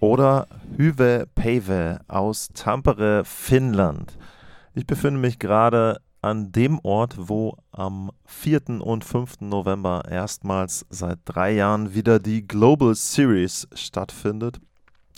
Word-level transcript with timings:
oder 0.00 0.48
Hyve 0.76 1.26
Pave 1.34 2.00
aus 2.08 2.48
Tampere, 2.54 3.24
Finnland. 3.24 4.16
Ich 4.74 4.86
befinde 4.86 5.20
mich 5.20 5.38
gerade 5.38 6.00
an 6.22 6.52
dem 6.52 6.80
Ort, 6.82 7.14
wo 7.18 7.56
am 7.70 8.10
4. 8.26 8.80
und 8.80 9.04
5. 9.04 9.40
November 9.40 10.02
erstmals 10.10 10.84
seit 10.90 11.20
drei 11.24 11.52
Jahren 11.52 11.94
wieder 11.94 12.18
die 12.18 12.46
Global 12.46 12.94
Series 12.94 13.68
stattfindet. 13.74 14.58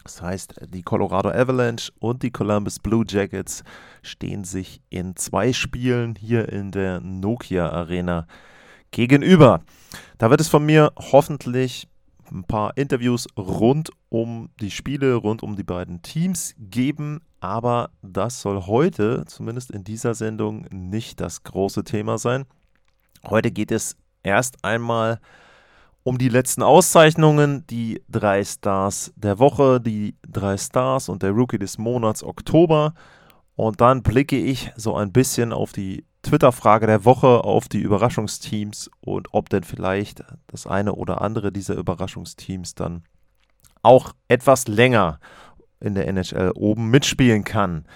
Das 0.04 0.22
heißt, 0.22 0.54
die 0.68 0.82
Colorado 0.82 1.30
Avalanche 1.30 1.92
und 1.98 2.22
die 2.22 2.30
Columbus 2.30 2.78
Blue 2.78 3.04
Jackets 3.06 3.62
stehen 4.02 4.44
sich 4.44 4.80
in 4.90 5.16
zwei 5.16 5.52
Spielen 5.52 6.14
hier 6.14 6.48
in 6.48 6.70
der 6.70 7.00
Nokia 7.00 7.68
Arena 7.68 8.26
gegenüber. 8.90 9.60
Da 10.18 10.30
wird 10.30 10.40
es 10.40 10.48
von 10.48 10.64
mir 10.64 10.92
hoffentlich 10.96 11.87
ein 12.30 12.44
paar 12.44 12.76
Interviews 12.76 13.26
rund 13.36 13.90
um 14.08 14.50
die 14.60 14.70
Spiele, 14.70 15.14
rund 15.14 15.42
um 15.42 15.56
die 15.56 15.64
beiden 15.64 16.02
Teams 16.02 16.54
geben. 16.58 17.20
Aber 17.40 17.90
das 18.02 18.40
soll 18.40 18.66
heute, 18.66 19.24
zumindest 19.26 19.70
in 19.70 19.84
dieser 19.84 20.14
Sendung, 20.14 20.66
nicht 20.70 21.20
das 21.20 21.42
große 21.42 21.84
Thema 21.84 22.18
sein. 22.18 22.46
Heute 23.24 23.50
geht 23.50 23.70
es 23.70 23.96
erst 24.22 24.64
einmal 24.64 25.20
um 26.02 26.18
die 26.18 26.28
letzten 26.28 26.62
Auszeichnungen, 26.62 27.66
die 27.66 28.02
drei 28.08 28.42
Stars 28.42 29.12
der 29.16 29.38
Woche, 29.38 29.80
die 29.80 30.16
drei 30.26 30.56
Stars 30.56 31.08
und 31.08 31.22
der 31.22 31.32
Rookie 31.32 31.58
des 31.58 31.76
Monats 31.76 32.22
Oktober. 32.22 32.94
Und 33.56 33.80
dann 33.80 34.02
blicke 34.02 34.38
ich 34.38 34.72
so 34.76 34.94
ein 34.94 35.12
bisschen 35.12 35.52
auf 35.52 35.72
die 35.72 36.04
Twitter-Frage 36.22 36.86
der 36.86 37.04
Woche 37.04 37.44
auf 37.44 37.68
die 37.68 37.80
Überraschungsteams 37.80 38.90
und 39.00 39.28
ob 39.32 39.48
denn 39.48 39.64
vielleicht 39.64 40.24
das 40.48 40.66
eine 40.66 40.94
oder 40.94 41.22
andere 41.22 41.52
dieser 41.52 41.76
Überraschungsteams 41.76 42.74
dann 42.74 43.04
auch 43.82 44.12
etwas 44.26 44.68
länger 44.68 45.20
in 45.80 45.94
der 45.94 46.08
NHL 46.08 46.52
oben 46.54 46.90
mitspielen 46.90 47.44
kann. 47.44 47.86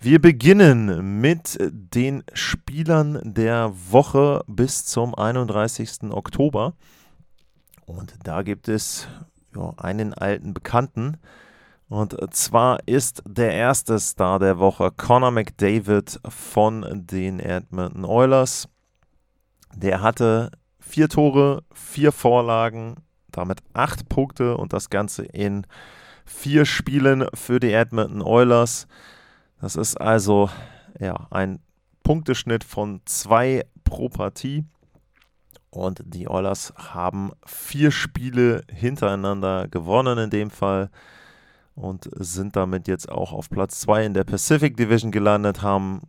Wir 0.00 0.20
beginnen 0.20 1.20
mit 1.22 1.58
den 1.72 2.24
Spielern 2.34 3.20
der 3.24 3.72
Woche 3.90 4.44
bis 4.46 4.84
zum 4.84 5.14
31. 5.14 6.10
Oktober. 6.10 6.74
Und 7.86 8.14
da 8.22 8.42
gibt 8.42 8.68
es 8.68 9.08
ja, 9.56 9.72
einen 9.78 10.12
alten 10.12 10.52
Bekannten, 10.52 11.16
und 11.88 12.16
zwar 12.34 12.78
ist 12.86 13.22
der 13.26 13.52
erste 13.52 13.98
Star 13.98 14.38
der 14.38 14.58
Woche 14.58 14.90
Connor 14.90 15.30
McDavid 15.30 16.18
von 16.28 17.06
den 17.06 17.40
Edmonton 17.40 18.04
Oilers. 18.04 18.68
Der 19.74 20.00
hatte 20.00 20.50
vier 20.80 21.08
Tore, 21.08 21.62
vier 21.72 22.12
Vorlagen, 22.12 22.96
damit 23.30 23.58
acht 23.72 24.08
Punkte 24.08 24.56
und 24.56 24.72
das 24.72 24.90
Ganze 24.90 25.24
in 25.24 25.66
vier 26.24 26.64
Spielen 26.64 27.26
für 27.34 27.60
die 27.60 27.72
Edmonton 27.72 28.22
Oilers. 28.22 28.86
Das 29.60 29.76
ist 29.76 30.00
also 30.00 30.48
ja, 30.98 31.26
ein 31.30 31.60
Punkteschnitt 32.02 32.64
von 32.64 33.00
zwei 33.04 33.64
pro 33.82 34.08
Partie. 34.08 34.64
Und 35.70 36.02
die 36.04 36.28
Oilers 36.28 36.72
haben 36.76 37.32
vier 37.44 37.90
Spiele 37.90 38.62
hintereinander 38.72 39.66
gewonnen 39.68 40.18
in 40.18 40.30
dem 40.30 40.50
Fall 40.50 40.88
und 41.74 42.08
sind 42.16 42.56
damit 42.56 42.88
jetzt 42.88 43.10
auch 43.10 43.32
auf 43.32 43.50
Platz 43.50 43.80
2 43.80 44.06
in 44.06 44.14
der 44.14 44.24
Pacific 44.24 44.76
Division 44.76 45.10
gelandet, 45.10 45.62
haben 45.62 46.02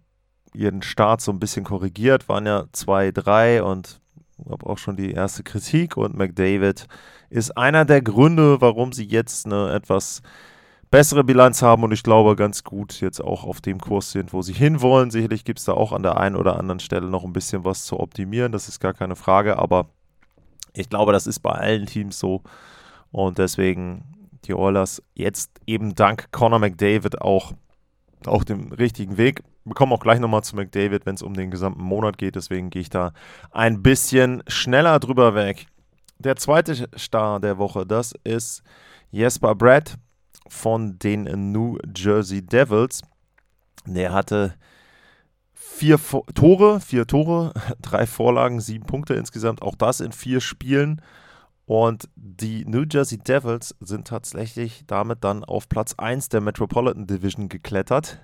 ihren 0.54 0.82
Start 0.82 1.22
so 1.22 1.32
ein 1.32 1.40
bisschen 1.40 1.66
korrigiert, 1.66 2.30
waren 2.30 2.46
ja 2.46 2.62
2-3 2.74 3.62
und 3.62 4.00
habe 4.50 4.66
auch 4.68 4.78
schon 4.78 4.96
die 4.96 5.12
erste 5.12 5.44
Kritik 5.44 5.98
und 5.98 6.16
McDavid 6.16 6.88
ist 7.30 7.58
einer 7.58 7.86
der 7.86 8.02
Gründe, 8.02 8.62
warum 8.62 8.94
sie 8.94 9.06
jetzt 9.06 9.46
eine 9.46 9.74
etwas 9.74 10.22
bessere 10.92 11.24
Bilanz 11.24 11.62
haben 11.62 11.84
und 11.84 11.92
ich 11.92 12.04
glaube 12.04 12.36
ganz 12.36 12.64
gut 12.64 13.02
jetzt 13.02 13.20
auch 13.22 13.44
auf 13.44 13.60
dem 13.60 13.80
Kurs 13.80 14.12
sind, 14.12 14.34
wo 14.34 14.42
sie 14.42 14.54
hinwollen. 14.54 15.12
Sicherlich 15.12 15.44
gibt 15.44 15.60
es 15.60 15.66
da 15.66 15.74
auch 15.74 15.92
an 15.92 16.04
der 16.04 16.18
einen 16.18 16.36
oder 16.36 16.58
anderen 16.58 16.80
Stelle 16.80 17.08
noch 17.08 17.24
ein 17.24 17.34
bisschen 17.34 17.66
was 17.66 17.86
zu 17.86 18.00
optimieren, 18.00 18.52
das 18.52 18.68
ist 18.68 18.80
gar 18.80 18.94
keine 18.94 19.16
Frage, 19.16 19.58
aber 19.58 19.90
ich 20.74 20.90
glaube, 20.90 21.12
das 21.12 21.28
ist 21.28 21.40
bei 21.40 21.52
allen 21.52 21.86
Teams 21.86 22.20
so 22.20 22.44
und 23.12 23.38
deswegen 23.38 24.15
die 24.48 24.54
Oilers 24.54 25.02
jetzt 25.14 25.52
eben 25.68 25.96
dank 25.96 26.32
Conor 26.32 26.60
McDavid 26.60 27.22
auch 27.22 27.54
auf 28.26 28.46
dem 28.46 28.72
richtigen 28.72 29.18
Weg. 29.18 29.44
Wir 29.66 29.74
kommen 29.74 29.94
auch 29.94 30.00
gleich 30.00 30.20
nochmal 30.20 30.44
zu 30.44 30.56
McDavid, 30.56 31.06
wenn 31.06 31.16
es 31.16 31.22
um 31.22 31.34
den 31.34 31.52
gesamten 31.52 31.84
Monat 31.84 32.18
geht. 32.18 32.36
Deswegen 32.36 32.70
gehe 32.70 32.82
ich 32.82 32.90
da 32.90 33.14
ein 33.52 33.82
bisschen 33.82 34.44
schneller 34.48 35.00
drüber 35.00 35.36
weg. 35.36 35.68
Der 36.20 36.36
zweite 36.36 36.88
Star 36.98 37.40
der 37.40 37.58
Woche, 37.58 37.86
das 37.86 38.14
ist 38.24 38.64
Jesper 39.12 39.56
Brett 39.56 39.98
von 40.48 40.98
den 41.00 41.52
New 41.52 41.78
Jersey 41.96 42.42
Devils. 42.42 43.02
Der 43.86 44.14
hatte 44.14 44.56
vier 45.54 46.00
Tore, 46.34 46.80
vier 46.80 47.06
Tore, 47.08 47.54
drei 47.82 48.06
Vorlagen, 48.06 48.60
sieben 48.62 48.86
Punkte 48.86 49.16
insgesamt. 49.16 49.62
Auch 49.62 49.76
das 49.76 50.00
in 50.00 50.12
vier 50.12 50.42
Spielen. 50.42 51.02
Und 51.66 52.10
die 52.16 52.64
New 52.66 52.84
Jersey 52.90 53.18
Devils 53.18 53.76
sind 53.80 54.08
tatsächlich 54.08 54.84
damit 54.86 55.24
dann 55.24 55.44
auf 55.44 55.68
Platz 55.68 55.96
1 55.98 56.30
der 56.30 56.42
Metropolitan 56.42 57.08
Division 57.08 57.50
geklettert. 57.50 58.20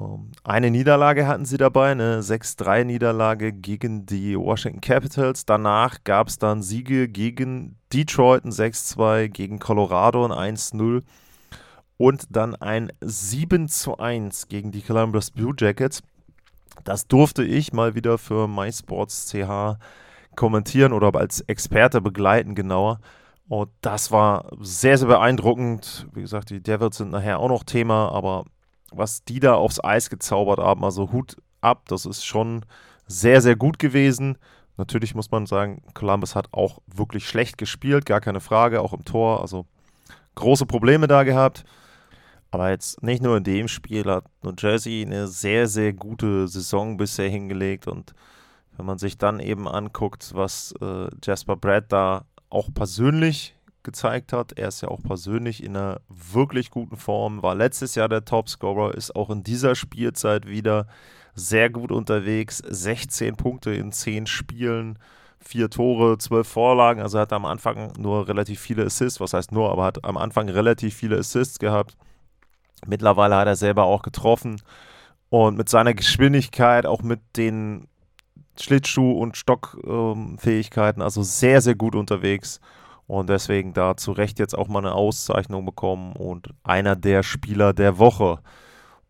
Ähm, 0.00 0.30
eine 0.44 0.70
Niederlage 0.70 1.26
hatten 1.26 1.44
sie 1.44 1.56
dabei, 1.56 1.90
eine 1.90 2.20
6-3-Niederlage 2.20 3.52
gegen 3.52 4.06
die 4.06 4.38
Washington 4.38 4.80
Capitals. 4.80 5.44
Danach 5.44 6.04
gab 6.04 6.28
es 6.28 6.38
dann 6.38 6.62
Siege 6.62 7.08
gegen 7.08 7.76
Detroit, 7.92 8.44
ein 8.44 8.52
6-2, 8.52 9.28
gegen 9.28 9.58
Colorado, 9.58 10.24
ein 10.24 10.56
1-0 10.56 11.02
und 11.96 12.24
dann 12.30 12.54
ein 12.54 12.92
7-1 13.02 14.48
gegen 14.48 14.70
die 14.70 14.82
Columbus 14.82 15.32
Blue 15.32 15.54
Jackets. 15.58 16.02
Das 16.84 17.08
durfte 17.08 17.42
ich 17.42 17.72
mal 17.72 17.94
wieder 17.94 18.16
für 18.18 18.48
MySports.ch 18.48 19.78
kommentieren 20.40 20.94
oder 20.94 21.14
als 21.14 21.42
Experte 21.42 22.00
begleiten, 22.00 22.54
genauer. 22.54 23.00
Und 23.46 23.68
das 23.82 24.10
war 24.10 24.46
sehr, 24.58 24.96
sehr 24.96 25.08
beeindruckend. 25.08 26.06
Wie 26.14 26.22
gesagt, 26.22 26.48
die 26.48 26.62
Devils 26.62 26.96
sind 26.96 27.10
nachher 27.10 27.40
auch 27.40 27.50
noch 27.50 27.62
Thema, 27.62 28.10
aber 28.10 28.46
was 28.90 29.22
die 29.22 29.38
da 29.38 29.54
aufs 29.54 29.84
Eis 29.84 30.08
gezaubert 30.08 30.58
haben, 30.58 30.82
also 30.82 31.12
Hut 31.12 31.36
ab, 31.60 31.82
das 31.88 32.06
ist 32.06 32.24
schon 32.24 32.64
sehr, 33.06 33.42
sehr 33.42 33.54
gut 33.54 33.78
gewesen. 33.78 34.38
Natürlich 34.78 35.14
muss 35.14 35.30
man 35.30 35.44
sagen, 35.44 35.82
Columbus 35.92 36.34
hat 36.34 36.48
auch 36.52 36.78
wirklich 36.86 37.28
schlecht 37.28 37.58
gespielt, 37.58 38.06
gar 38.06 38.22
keine 38.22 38.40
Frage, 38.40 38.80
auch 38.80 38.94
im 38.94 39.04
Tor. 39.04 39.42
Also 39.42 39.66
große 40.36 40.64
Probleme 40.64 41.06
da 41.06 41.22
gehabt. 41.22 41.64
Aber 42.50 42.70
jetzt 42.70 43.02
nicht 43.02 43.22
nur 43.22 43.36
in 43.36 43.44
dem 43.44 43.68
Spiel 43.68 44.06
hat 44.06 44.24
New 44.42 44.54
Jersey 44.56 45.04
eine 45.04 45.28
sehr, 45.28 45.68
sehr 45.68 45.92
gute 45.92 46.48
Saison 46.48 46.96
bisher 46.96 47.28
hingelegt 47.28 47.86
und 47.86 48.14
wenn 48.80 48.86
man 48.86 48.96
sich 48.96 49.18
dann 49.18 49.40
eben 49.40 49.68
anguckt, 49.68 50.30
was 50.34 50.74
äh, 50.80 51.08
Jasper 51.22 51.54
Brad 51.54 51.92
da 51.92 52.24
auch 52.48 52.72
persönlich 52.72 53.54
gezeigt 53.82 54.32
hat, 54.32 54.52
er 54.52 54.68
ist 54.68 54.80
ja 54.80 54.88
auch 54.88 55.02
persönlich 55.02 55.62
in 55.62 55.76
einer 55.76 56.00
wirklich 56.08 56.70
guten 56.70 56.96
Form, 56.96 57.42
war 57.42 57.54
letztes 57.54 57.94
Jahr 57.94 58.08
der 58.08 58.24
Topscorer, 58.24 58.94
ist 58.94 59.14
auch 59.14 59.28
in 59.28 59.42
dieser 59.42 59.74
Spielzeit 59.74 60.48
wieder 60.48 60.86
sehr 61.34 61.68
gut 61.68 61.92
unterwegs, 61.92 62.62
16 62.66 63.36
Punkte 63.36 63.70
in 63.74 63.92
10 63.92 64.26
Spielen, 64.26 64.98
vier 65.40 65.68
Tore, 65.68 66.16
zwölf 66.16 66.48
Vorlagen, 66.48 67.02
also 67.02 67.18
er 67.18 67.22
hat 67.22 67.34
am 67.34 67.44
Anfang 67.44 67.92
nur 67.98 68.28
relativ 68.28 68.60
viele 68.60 68.86
Assists, 68.86 69.20
was 69.20 69.34
heißt 69.34 69.52
nur, 69.52 69.70
aber 69.70 69.84
hat 69.84 70.06
am 70.06 70.16
Anfang 70.16 70.48
relativ 70.48 70.94
viele 70.94 71.18
Assists 71.18 71.58
gehabt. 71.58 71.98
Mittlerweile 72.86 73.36
hat 73.36 73.46
er 73.46 73.56
selber 73.56 73.84
auch 73.84 74.00
getroffen 74.00 74.62
und 75.28 75.58
mit 75.58 75.68
seiner 75.68 75.92
Geschwindigkeit, 75.92 76.86
auch 76.86 77.02
mit 77.02 77.20
den 77.36 77.86
Schlittschuh- 78.62 79.18
und 79.18 79.36
Stockfähigkeiten, 79.36 81.00
ähm, 81.00 81.04
also 81.04 81.22
sehr, 81.22 81.60
sehr 81.60 81.74
gut 81.74 81.94
unterwegs. 81.94 82.60
Und 83.06 83.28
deswegen 83.28 83.72
da 83.72 83.96
zu 83.96 84.12
Recht 84.12 84.38
jetzt 84.38 84.56
auch 84.56 84.68
mal 84.68 84.78
eine 84.78 84.94
Auszeichnung 84.94 85.64
bekommen 85.64 86.12
und 86.12 86.50
einer 86.62 86.94
der 86.94 87.24
Spieler 87.24 87.72
der 87.72 87.98
Woche. 87.98 88.38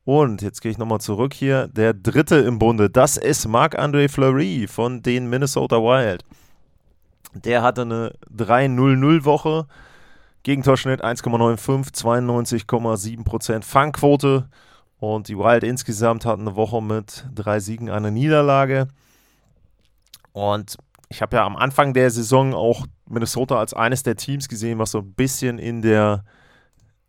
Und 0.05 0.41
jetzt 0.43 0.63
gehe 0.63 0.73
ich 0.73 0.79
nochmal 0.79 1.01
zurück 1.01 1.35
hier. 1.35 1.69
Der 1.69 1.93
dritte 1.93 2.37
im 2.37 2.59
Bunde, 2.59 2.89
das 2.89 3.17
ist 3.17 3.47
Marc-André 3.47 4.09
Fleury 4.09 4.67
von 4.67 5.03
den 5.03 5.29
Minnesota 5.29 5.77
Wild. 5.77 6.25
Der 7.35 7.63
hatte 7.63 7.83
eine 7.83 8.15
3-0-0-Woche. 8.35 9.67
Gegentorschnitt 10.43 11.05
1,95, 11.05 11.93
92,7% 11.93 13.63
Fangquote 13.63 14.49
Und 14.99 15.29
die 15.29 15.37
Wild 15.37 15.63
insgesamt 15.63 16.25
hatten 16.25 16.49
eine 16.49 16.57
Woche 16.57 16.83
mit 16.83 17.27
drei 17.35 17.61
Siegen, 17.61 17.91
einer 17.91 18.11
Niederlage. 18.11 18.89
Und 20.33 20.77
ich 21.09 21.23
habe 21.23 21.37
ja 21.37 21.45
am 21.45 21.57
Anfang 21.57 21.93
der 21.93 22.11
Saison 22.11 22.55
auch 22.55 22.87
Minnesota 23.09 23.59
als 23.59 23.75
eines 23.75 24.03
der 24.03 24.17
Teams 24.17 24.49
gesehen, 24.49 24.79
was 24.79 24.93
so 24.93 24.99
ein 24.99 25.13
bisschen 25.13 25.59
in 25.59 25.83
der, 25.83 26.25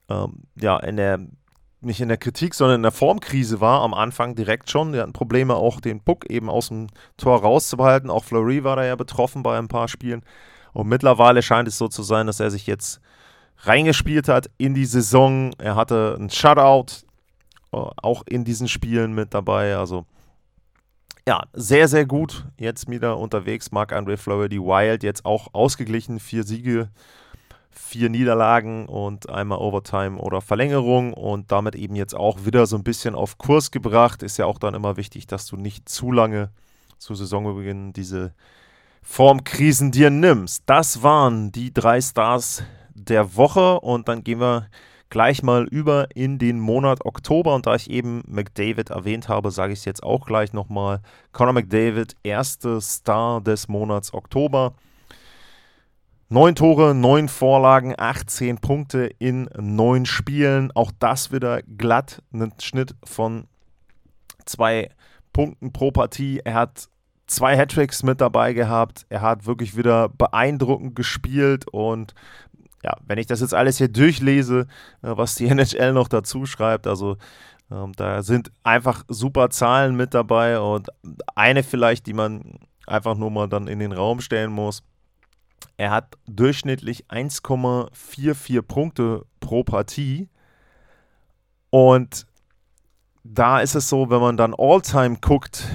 ähm, 0.10 0.44
ja, 0.60 0.78
in 0.78 0.98
der, 0.98 1.20
nicht 1.82 2.02
in 2.02 2.08
der 2.08 2.18
Kritik, 2.18 2.54
sondern 2.54 2.78
in 2.78 2.84
der 2.84 2.92
Formkrise 2.92 3.62
war 3.62 3.82
am 3.82 3.94
Anfang 3.94 4.36
direkt 4.36 4.70
schon. 4.70 4.94
Die 4.94 5.00
hatten 5.00 5.14
Probleme 5.14 5.56
auch 5.56 5.82
den 5.82 6.02
Puck 6.02 6.30
eben 6.30 6.50
aus 6.50 6.70
dem 6.70 6.88
Tor 7.18 7.42
rauszubehalten. 7.42 8.10
Auch 8.10 8.24
Fleury 8.24 8.64
war 8.64 8.76
da 8.76 8.86
ja 8.86 8.96
betroffen 8.96 9.44
bei 9.44 9.58
ein 9.58 9.68
paar 9.68 9.88
Spielen. 9.88 10.24
Und 10.74 10.88
mittlerweile 10.88 11.42
scheint 11.42 11.68
es 11.68 11.78
so 11.78 11.88
zu 11.88 12.04
sein, 12.04 12.28
dass 12.28 12.40
er 12.40 12.50
sich 12.50 12.66
jetzt 12.68 13.02
reingespielt 13.60 14.28
hat 14.28 14.50
in 14.58 14.74
die 14.74 14.86
Saison. 14.86 15.54
Er 15.58 15.76
hatte 15.76 16.18
ein 16.20 16.30
Shutout 16.30 17.06
äh, 17.72 17.78
auch 17.78 18.24
in 18.28 18.44
diesen 18.46 18.68
Spielen 18.68 19.14
mit 19.14 19.34
dabei. 19.34 19.76
Also 19.76 20.06
ja, 21.28 21.44
sehr, 21.54 21.88
sehr 21.88 22.06
gut 22.06 22.46
jetzt 22.58 22.90
wieder 22.90 23.18
unterwegs. 23.18 23.72
Marc-André 23.72 24.48
die 24.48 24.60
Wild 24.60 25.04
jetzt 25.04 25.26
auch 25.26 25.50
ausgeglichen. 25.54 26.20
Vier 26.20 26.44
Siege, 26.44 26.90
vier 27.70 28.10
Niederlagen 28.10 28.88
und 28.88 29.30
einmal 29.30 29.60
Overtime 29.60 30.18
oder 30.18 30.42
Verlängerung 30.42 31.14
und 31.14 31.52
damit 31.52 31.76
eben 31.76 31.96
jetzt 31.96 32.16
auch 32.16 32.46
wieder 32.46 32.66
so 32.66 32.76
ein 32.76 32.84
bisschen 32.84 33.16
auf 33.16 33.38
Kurs 33.38 33.72
gebracht. 33.72 34.24
Ist 34.24 34.38
ja 34.38 34.46
auch 34.46 34.58
dann 34.58 34.74
immer 34.74 34.98
wichtig, 34.98 35.28
dass 35.28 35.46
du 35.46 35.58
nicht 35.58 35.88
zu 35.88 36.12
lange 36.12 36.50
zu 36.98 37.16
Saisonbeginn 37.16 37.94
diese 37.94 38.34
Formkrisen 39.02 39.92
dir 39.92 40.10
nimmst. 40.10 40.64
Das 40.66 41.04
waren 41.04 41.52
die 41.52 41.74
drei 41.74 42.02
Stars 42.02 42.64
der 42.94 43.36
Woche 43.36 43.80
und 43.80 44.08
dann 44.08 44.24
gehen 44.24 44.40
wir 44.40 44.68
gleich 45.12 45.44
mal 45.44 45.66
über 45.66 46.08
in 46.16 46.40
den 46.40 46.60
Monat 46.60 47.06
Oktober. 47.06 47.54
Und 47.54 47.68
da 47.68 47.76
ich 47.76 47.92
eben 47.92 48.24
McDavid 48.26 48.90
erwähnt 48.90 49.30
habe, 49.30 49.52
sage 49.52 49.74
ich 49.74 49.80
es 49.80 49.86
jetzt 49.86 50.02
auch 50.02 50.26
gleich 50.26 50.54
nochmal. 50.54 51.02
Conor 51.32 51.54
McDavid, 51.54 52.16
erste 52.24 52.82
Star 52.82 53.42
des 53.42 53.68
Monats 53.68 54.14
Oktober. 54.16 54.74
Neun 56.30 56.56
Tore, 56.56 56.96
neun 56.96 57.28
Vorlagen, 57.28 57.94
18 57.98 58.58
Punkte 58.58 59.12
in 59.20 59.50
neun 59.60 60.06
Spielen. 60.06 60.72
Auch 60.72 60.92
das 60.98 61.32
wieder 61.32 61.62
glatt. 61.62 62.24
Ein 62.34 62.54
Schnitt 62.60 62.96
von 63.04 63.48
zwei 64.46 64.90
Punkten 65.34 65.74
pro 65.74 65.92
Partie. 65.92 66.40
Er 66.44 66.54
hat 66.54 66.88
zwei 67.28 67.58
Hattricks 67.58 68.04
mit 68.04 68.22
dabei 68.22 68.54
gehabt. 68.54 69.06
Er 69.10 69.22
hat 69.22 69.46
wirklich 69.46 69.76
wieder 69.76 70.08
beeindruckend 70.08 70.96
gespielt 70.96 71.68
und 71.70 72.14
ja, 72.84 72.98
wenn 73.06 73.18
ich 73.18 73.28
das 73.28 73.42
jetzt 73.42 73.54
alles 73.54 73.78
hier 73.78 73.90
durchlese, 73.90 74.68
äh, 75.02 75.16
was 75.16 75.36
die 75.36 75.48
NHL 75.50 75.94
noch 75.94 76.08
dazu 76.08 76.46
schreibt, 76.46 76.88
also 76.88 77.18
ähm, 77.72 77.94
da 77.96 78.22
sind 78.22 78.52
einfach 78.64 79.04
super 79.08 79.50
Zahlen 79.50 79.96
mit 79.96 80.14
dabei 80.14 80.60
und 80.60 80.90
eine 81.36 81.64
vielleicht, 81.64 82.06
die 82.08 82.14
man 82.14 82.60
einfach 82.88 83.16
nur 83.16 83.32
mal 83.32 83.48
dann 83.48 83.68
in 83.68 83.80
den 83.80 83.92
Raum 83.92 84.20
stellen 84.22 84.52
muss. 84.52 84.84
Er 85.78 85.92
hat 85.92 86.18
durchschnittlich 86.28 87.08
1,44 87.08 88.62
Punkte 88.62 89.26
pro 89.40 89.64
Partie 89.64 90.30
und 91.70 92.26
da 93.24 93.60
ist 93.62 93.76
es 93.76 93.88
so, 93.88 94.10
wenn 94.10 94.20
man 94.20 94.38
dann 94.38 94.54
All-Time 94.58 95.18
guckt, 95.22 95.68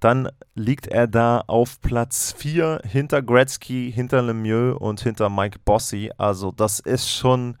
dann 0.00 0.28
liegt 0.54 0.86
er 0.86 1.06
da 1.06 1.42
auf 1.46 1.80
Platz 1.80 2.32
4 2.36 2.82
hinter 2.84 3.22
Gretzky, 3.22 3.92
hinter 3.92 4.22
Lemieux 4.22 4.76
und 4.78 5.00
hinter 5.00 5.30
Mike 5.30 5.58
Bossy. 5.64 6.10
Also 6.18 6.52
das 6.52 6.80
ist 6.80 7.10
schon 7.10 7.56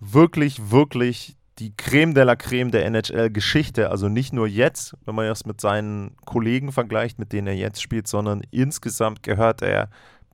wirklich, 0.00 0.70
wirklich 0.70 1.36
die 1.58 1.76
Creme 1.76 2.14
de 2.14 2.24
la 2.24 2.36
Creme 2.36 2.70
der 2.70 2.86
NHL-Geschichte. 2.86 3.90
Also 3.90 4.08
nicht 4.08 4.32
nur 4.32 4.46
jetzt, 4.46 4.96
wenn 5.04 5.14
man 5.14 5.26
das 5.26 5.44
mit 5.44 5.60
seinen 5.60 6.16
Kollegen 6.24 6.72
vergleicht, 6.72 7.18
mit 7.18 7.32
denen 7.32 7.48
er 7.48 7.56
jetzt 7.56 7.82
spielt, 7.82 8.08
sondern 8.08 8.42
insgesamt 8.50 9.22
gehört 9.22 9.60
er 9.62 9.90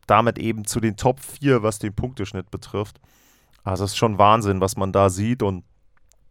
damit 0.07 0.39
eben 0.39 0.65
zu 0.65 0.79
den 0.79 0.97
Top 0.97 1.21
4, 1.21 1.65
was 1.65 1.81
den 1.81 1.95
Punkteschnitt 1.95 2.51
betrifft. 2.51 3.01
Also 3.65 3.85
es 3.85 3.91
ist 3.91 3.97
schon 3.97 4.19
Wahnsinn, 4.19 4.61
was 4.61 4.77
man 4.77 4.93
da 4.93 5.11
sieht 5.11 5.43
und 5.43 5.65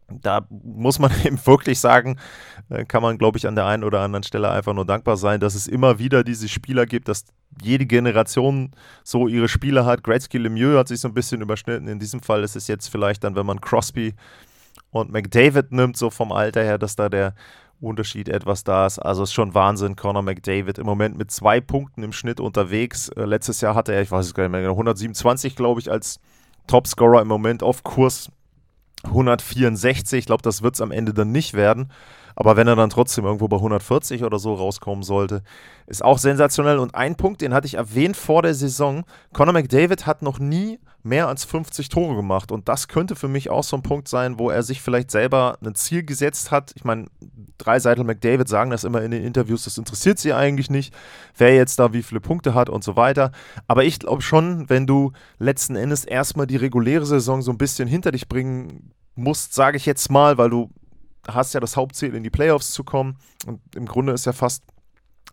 da 0.08 0.46
muss 0.50 0.98
man 0.98 1.10
eben 1.24 1.44
wirklich 1.46 1.80
sagen, 1.80 2.18
äh, 2.68 2.84
kann 2.84 3.02
man, 3.02 3.18
glaube 3.18 3.38
ich, 3.38 3.46
an 3.46 3.54
der 3.54 3.66
einen 3.66 3.84
oder 3.84 4.00
anderen 4.00 4.22
Stelle 4.22 4.50
einfach 4.50 4.74
nur 4.74 4.86
dankbar 4.86 5.16
sein, 5.16 5.40
dass 5.40 5.54
es 5.54 5.66
immer 5.66 5.98
wieder 5.98 6.24
diese 6.24 6.48
Spieler 6.48 6.86
gibt, 6.86 7.08
dass 7.08 7.24
jede 7.62 7.86
Generation 7.86 8.72
so 9.02 9.28
ihre 9.28 9.48
Spieler 9.48 9.84
hat. 9.84 10.04
Gretzky 10.04 10.38
Lemieux 10.38 10.78
hat 10.78 10.88
sich 10.88 11.00
so 11.00 11.08
ein 11.08 11.14
bisschen 11.14 11.40
überschnitten. 11.40 11.88
In 11.88 11.98
diesem 11.98 12.20
Fall 12.20 12.42
ist 12.42 12.56
es 12.56 12.68
jetzt 12.68 12.88
vielleicht 12.88 13.24
dann, 13.24 13.34
wenn 13.34 13.46
man 13.46 13.60
Crosby 13.60 14.14
und 14.90 15.10
McDavid 15.10 15.72
nimmt, 15.72 15.96
so 15.96 16.10
vom 16.10 16.32
Alter 16.32 16.62
her, 16.62 16.78
dass 16.78 16.96
da 16.96 17.08
der 17.08 17.34
Unterschied 17.80 18.28
etwas 18.28 18.64
da 18.64 18.86
ist. 18.86 18.98
Also 18.98 19.22
ist 19.22 19.32
schon 19.32 19.54
Wahnsinn. 19.54 19.96
Conor 19.96 20.22
McDavid 20.22 20.78
im 20.78 20.86
Moment 20.86 21.18
mit 21.18 21.30
zwei 21.30 21.60
Punkten 21.60 22.02
im 22.02 22.12
Schnitt 22.12 22.40
unterwegs. 22.40 23.08
Äh, 23.10 23.24
letztes 23.24 23.60
Jahr 23.60 23.74
hatte 23.74 23.92
er, 23.92 24.02
ich 24.02 24.10
weiß 24.10 24.26
es 24.26 24.34
gar 24.34 24.44
nicht 24.44 24.52
mehr, 24.52 24.70
127, 24.70 25.56
glaube 25.56 25.80
ich, 25.80 25.90
als 25.90 26.20
Topscorer 26.66 27.22
im 27.22 27.28
Moment 27.28 27.62
auf 27.62 27.84
Kurs 27.84 28.30
164. 29.04 30.18
Ich 30.18 30.26
glaube, 30.26 30.42
das 30.42 30.62
wird 30.62 30.74
es 30.74 30.80
am 30.80 30.90
Ende 30.90 31.14
dann 31.14 31.32
nicht 31.32 31.54
werden. 31.54 31.90
Aber 32.34 32.56
wenn 32.56 32.68
er 32.68 32.76
dann 32.76 32.90
trotzdem 32.90 33.24
irgendwo 33.24 33.48
bei 33.48 33.56
140 33.56 34.22
oder 34.22 34.38
so 34.38 34.54
rauskommen 34.54 35.02
sollte, 35.02 35.42
ist 35.86 36.04
auch 36.04 36.18
sensationell. 36.18 36.78
Und 36.78 36.94
ein 36.94 37.16
Punkt, 37.16 37.40
den 37.40 37.54
hatte 37.54 37.66
ich 37.66 37.74
erwähnt 37.74 38.16
vor 38.16 38.42
der 38.42 38.54
Saison. 38.54 39.04
Conor 39.32 39.54
McDavid 39.54 40.06
hat 40.06 40.20
noch 40.20 40.38
nie 40.38 40.78
mehr 41.02 41.28
als 41.28 41.44
50 41.46 41.88
Tore 41.88 42.14
gemacht. 42.14 42.52
Und 42.52 42.68
das 42.68 42.88
könnte 42.88 43.16
für 43.16 43.28
mich 43.28 43.48
auch 43.48 43.64
so 43.64 43.76
ein 43.76 43.82
Punkt 43.82 44.08
sein, 44.08 44.38
wo 44.38 44.50
er 44.50 44.62
sich 44.62 44.82
vielleicht 44.82 45.10
selber 45.10 45.56
ein 45.64 45.74
Ziel 45.74 46.04
gesetzt 46.04 46.50
hat. 46.50 46.72
Ich 46.74 46.84
meine, 46.84 47.06
drei 47.58 47.78
Seiten 47.78 48.06
McDavid 48.06 48.48
sagen 48.48 48.70
das 48.70 48.84
immer 48.84 49.02
in 49.02 49.10
den 49.10 49.24
Interviews, 49.24 49.64
das 49.64 49.78
interessiert 49.78 50.18
sie 50.18 50.32
eigentlich 50.32 50.70
nicht, 50.70 50.94
wer 51.36 51.54
jetzt 51.54 51.78
da 51.78 51.92
wie 51.92 52.02
viele 52.02 52.20
Punkte 52.20 52.54
hat 52.54 52.68
und 52.68 52.84
so 52.84 52.96
weiter. 52.96 53.32
Aber 53.66 53.84
ich 53.84 53.98
glaube 53.98 54.22
schon, 54.22 54.68
wenn 54.68 54.86
du 54.86 55.12
letzten 55.38 55.76
Endes 55.76 56.04
erstmal 56.04 56.46
die 56.46 56.56
reguläre 56.56 57.06
Saison 57.06 57.42
so 57.42 57.50
ein 57.50 57.58
bisschen 57.58 57.88
hinter 57.88 58.12
dich 58.12 58.28
bringen 58.28 58.92
musst, 59.14 59.54
sage 59.54 59.76
ich 59.76 59.86
jetzt 59.86 60.10
mal, 60.10 60.38
weil 60.38 60.50
du 60.50 60.70
hast 61.28 61.54
ja 61.54 61.60
das 61.60 61.76
Hauptziel, 61.76 62.14
in 62.14 62.22
die 62.22 62.30
Playoffs 62.30 62.70
zu 62.70 62.84
kommen. 62.84 63.18
Und 63.46 63.60
im 63.74 63.86
Grunde 63.86 64.12
ist 64.12 64.26
ja 64.26 64.32
fast 64.32 64.62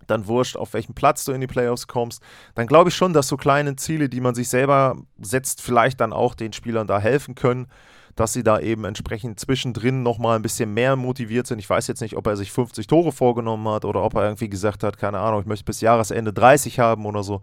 dann 0.07 0.27
wurscht, 0.27 0.57
auf 0.57 0.73
welchem 0.73 0.93
Platz 0.95 1.25
du 1.25 1.31
in 1.31 1.41
die 1.41 1.47
Playoffs 1.47 1.87
kommst, 1.87 2.21
dann 2.55 2.67
glaube 2.67 2.89
ich 2.89 2.95
schon, 2.95 3.13
dass 3.13 3.27
so 3.27 3.37
kleine 3.37 3.75
Ziele, 3.75 4.09
die 4.09 4.21
man 4.21 4.35
sich 4.35 4.49
selber 4.49 4.97
setzt, 5.21 5.61
vielleicht 5.61 6.01
dann 6.01 6.11
auch 6.13 6.35
den 6.35 6.51
Spielern 6.51 6.87
da 6.87 6.99
helfen 6.99 7.35
können, 7.35 7.67
dass 8.15 8.33
sie 8.33 8.43
da 8.43 8.59
eben 8.59 8.85
entsprechend 8.85 9.39
zwischendrin 9.39 10.03
nochmal 10.03 10.35
ein 10.35 10.41
bisschen 10.41 10.73
mehr 10.73 10.95
motiviert 10.95 11.47
sind. 11.47 11.59
Ich 11.59 11.69
weiß 11.69 11.87
jetzt 11.87 12.01
nicht, 12.01 12.15
ob 12.15 12.27
er 12.27 12.35
sich 12.35 12.51
50 12.51 12.87
Tore 12.87 13.11
vorgenommen 13.11 13.67
hat 13.69 13.85
oder 13.85 14.03
ob 14.03 14.15
er 14.15 14.23
irgendwie 14.23 14.49
gesagt 14.49 14.83
hat, 14.83 14.97
keine 14.97 15.19
Ahnung, 15.19 15.41
ich 15.41 15.47
möchte 15.47 15.65
bis 15.65 15.81
Jahresende 15.81 16.33
30 16.33 16.79
haben 16.79 17.05
oder 17.05 17.23
so. 17.23 17.41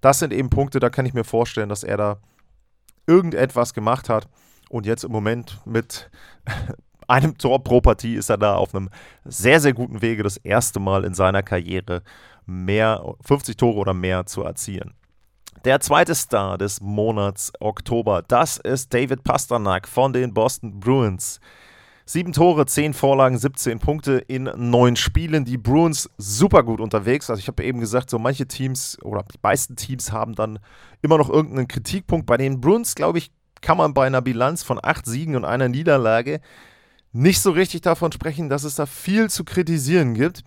Das 0.00 0.18
sind 0.18 0.32
eben 0.32 0.50
Punkte, 0.50 0.80
da 0.80 0.90
kann 0.90 1.06
ich 1.06 1.14
mir 1.14 1.24
vorstellen, 1.24 1.68
dass 1.68 1.84
er 1.84 1.96
da 1.96 2.18
irgendetwas 3.06 3.74
gemacht 3.74 4.08
hat 4.08 4.28
und 4.68 4.86
jetzt 4.86 5.04
im 5.04 5.12
Moment 5.12 5.58
mit 5.64 6.10
einem 7.08 7.36
Tor 7.36 7.64
pro 7.64 7.80
Partie 7.80 8.14
ist 8.14 8.30
er 8.30 8.38
da 8.38 8.54
auf 8.54 8.74
einem 8.74 8.88
sehr, 9.24 9.60
sehr 9.60 9.72
guten 9.72 10.00
Wege, 10.00 10.22
das 10.22 10.36
erste 10.36 10.80
Mal 10.80 11.04
in 11.04 11.14
seiner 11.14 11.42
Karriere 11.42 12.02
mehr, 12.46 13.14
50 13.22 13.56
Tore 13.56 13.78
oder 13.78 13.94
mehr 13.94 14.26
zu 14.26 14.42
erzielen. 14.42 14.94
Der 15.66 15.78
zweite 15.80 16.14
Star 16.14 16.56
des 16.56 16.80
Monats 16.80 17.52
Oktober, 17.60 18.22
das 18.26 18.56
ist 18.56 18.94
David 18.94 19.24
Pasternak 19.24 19.86
von 19.86 20.14
den 20.14 20.32
Boston 20.32 20.80
Bruins. 20.80 21.38
Sieben 22.06 22.32
Tore, 22.32 22.64
zehn 22.64 22.94
Vorlagen, 22.94 23.36
17 23.36 23.78
Punkte 23.78 24.24
in 24.26 24.44
neun 24.56 24.96
Spielen. 24.96 25.44
Die 25.44 25.58
Bruins 25.58 26.08
super 26.16 26.62
gut 26.62 26.80
unterwegs. 26.80 27.28
Also 27.28 27.40
ich 27.40 27.46
habe 27.46 27.62
eben 27.62 27.78
gesagt, 27.78 28.08
so 28.08 28.18
manche 28.18 28.48
Teams 28.48 28.96
oder 29.02 29.22
die 29.34 29.38
meisten 29.42 29.76
Teams 29.76 30.10
haben 30.12 30.34
dann 30.34 30.60
immer 31.02 31.18
noch 31.18 31.28
irgendeinen 31.28 31.68
Kritikpunkt. 31.68 32.24
Bei 32.24 32.38
den 32.38 32.62
Bruins, 32.62 32.94
glaube 32.94 33.18
ich, 33.18 33.30
kann 33.60 33.76
man 33.76 33.92
bei 33.92 34.06
einer 34.06 34.22
Bilanz 34.22 34.62
von 34.62 34.80
acht 34.82 35.04
Siegen 35.04 35.36
und 35.36 35.44
einer 35.44 35.68
Niederlage 35.68 36.40
nicht 37.12 37.40
so 37.40 37.50
richtig 37.50 37.82
davon 37.82 38.12
sprechen, 38.12 38.48
dass 38.48 38.64
es 38.64 38.76
da 38.76 38.86
viel 38.86 39.28
zu 39.28 39.44
kritisieren 39.44 40.14
gibt. 40.14 40.42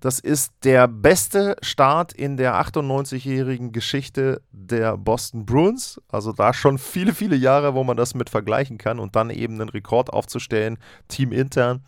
Das 0.00 0.18
ist 0.18 0.52
der 0.64 0.88
beste 0.88 1.56
Start 1.60 2.12
in 2.12 2.36
der 2.36 2.54
98-jährigen 2.54 3.72
Geschichte 3.72 4.40
der 4.50 4.96
Boston 4.96 5.44
Bruins. 5.44 6.00
Also 6.08 6.32
da 6.32 6.54
schon 6.54 6.78
viele, 6.78 7.14
viele 7.14 7.36
Jahre, 7.36 7.74
wo 7.74 7.84
man 7.84 7.96
das 7.96 8.14
mit 8.14 8.30
vergleichen 8.30 8.78
kann 8.78 8.98
und 8.98 9.16
dann 9.16 9.30
eben 9.30 9.60
einen 9.60 9.68
Rekord 9.68 10.12
aufzustellen, 10.12 10.78
teamintern. 11.08 11.84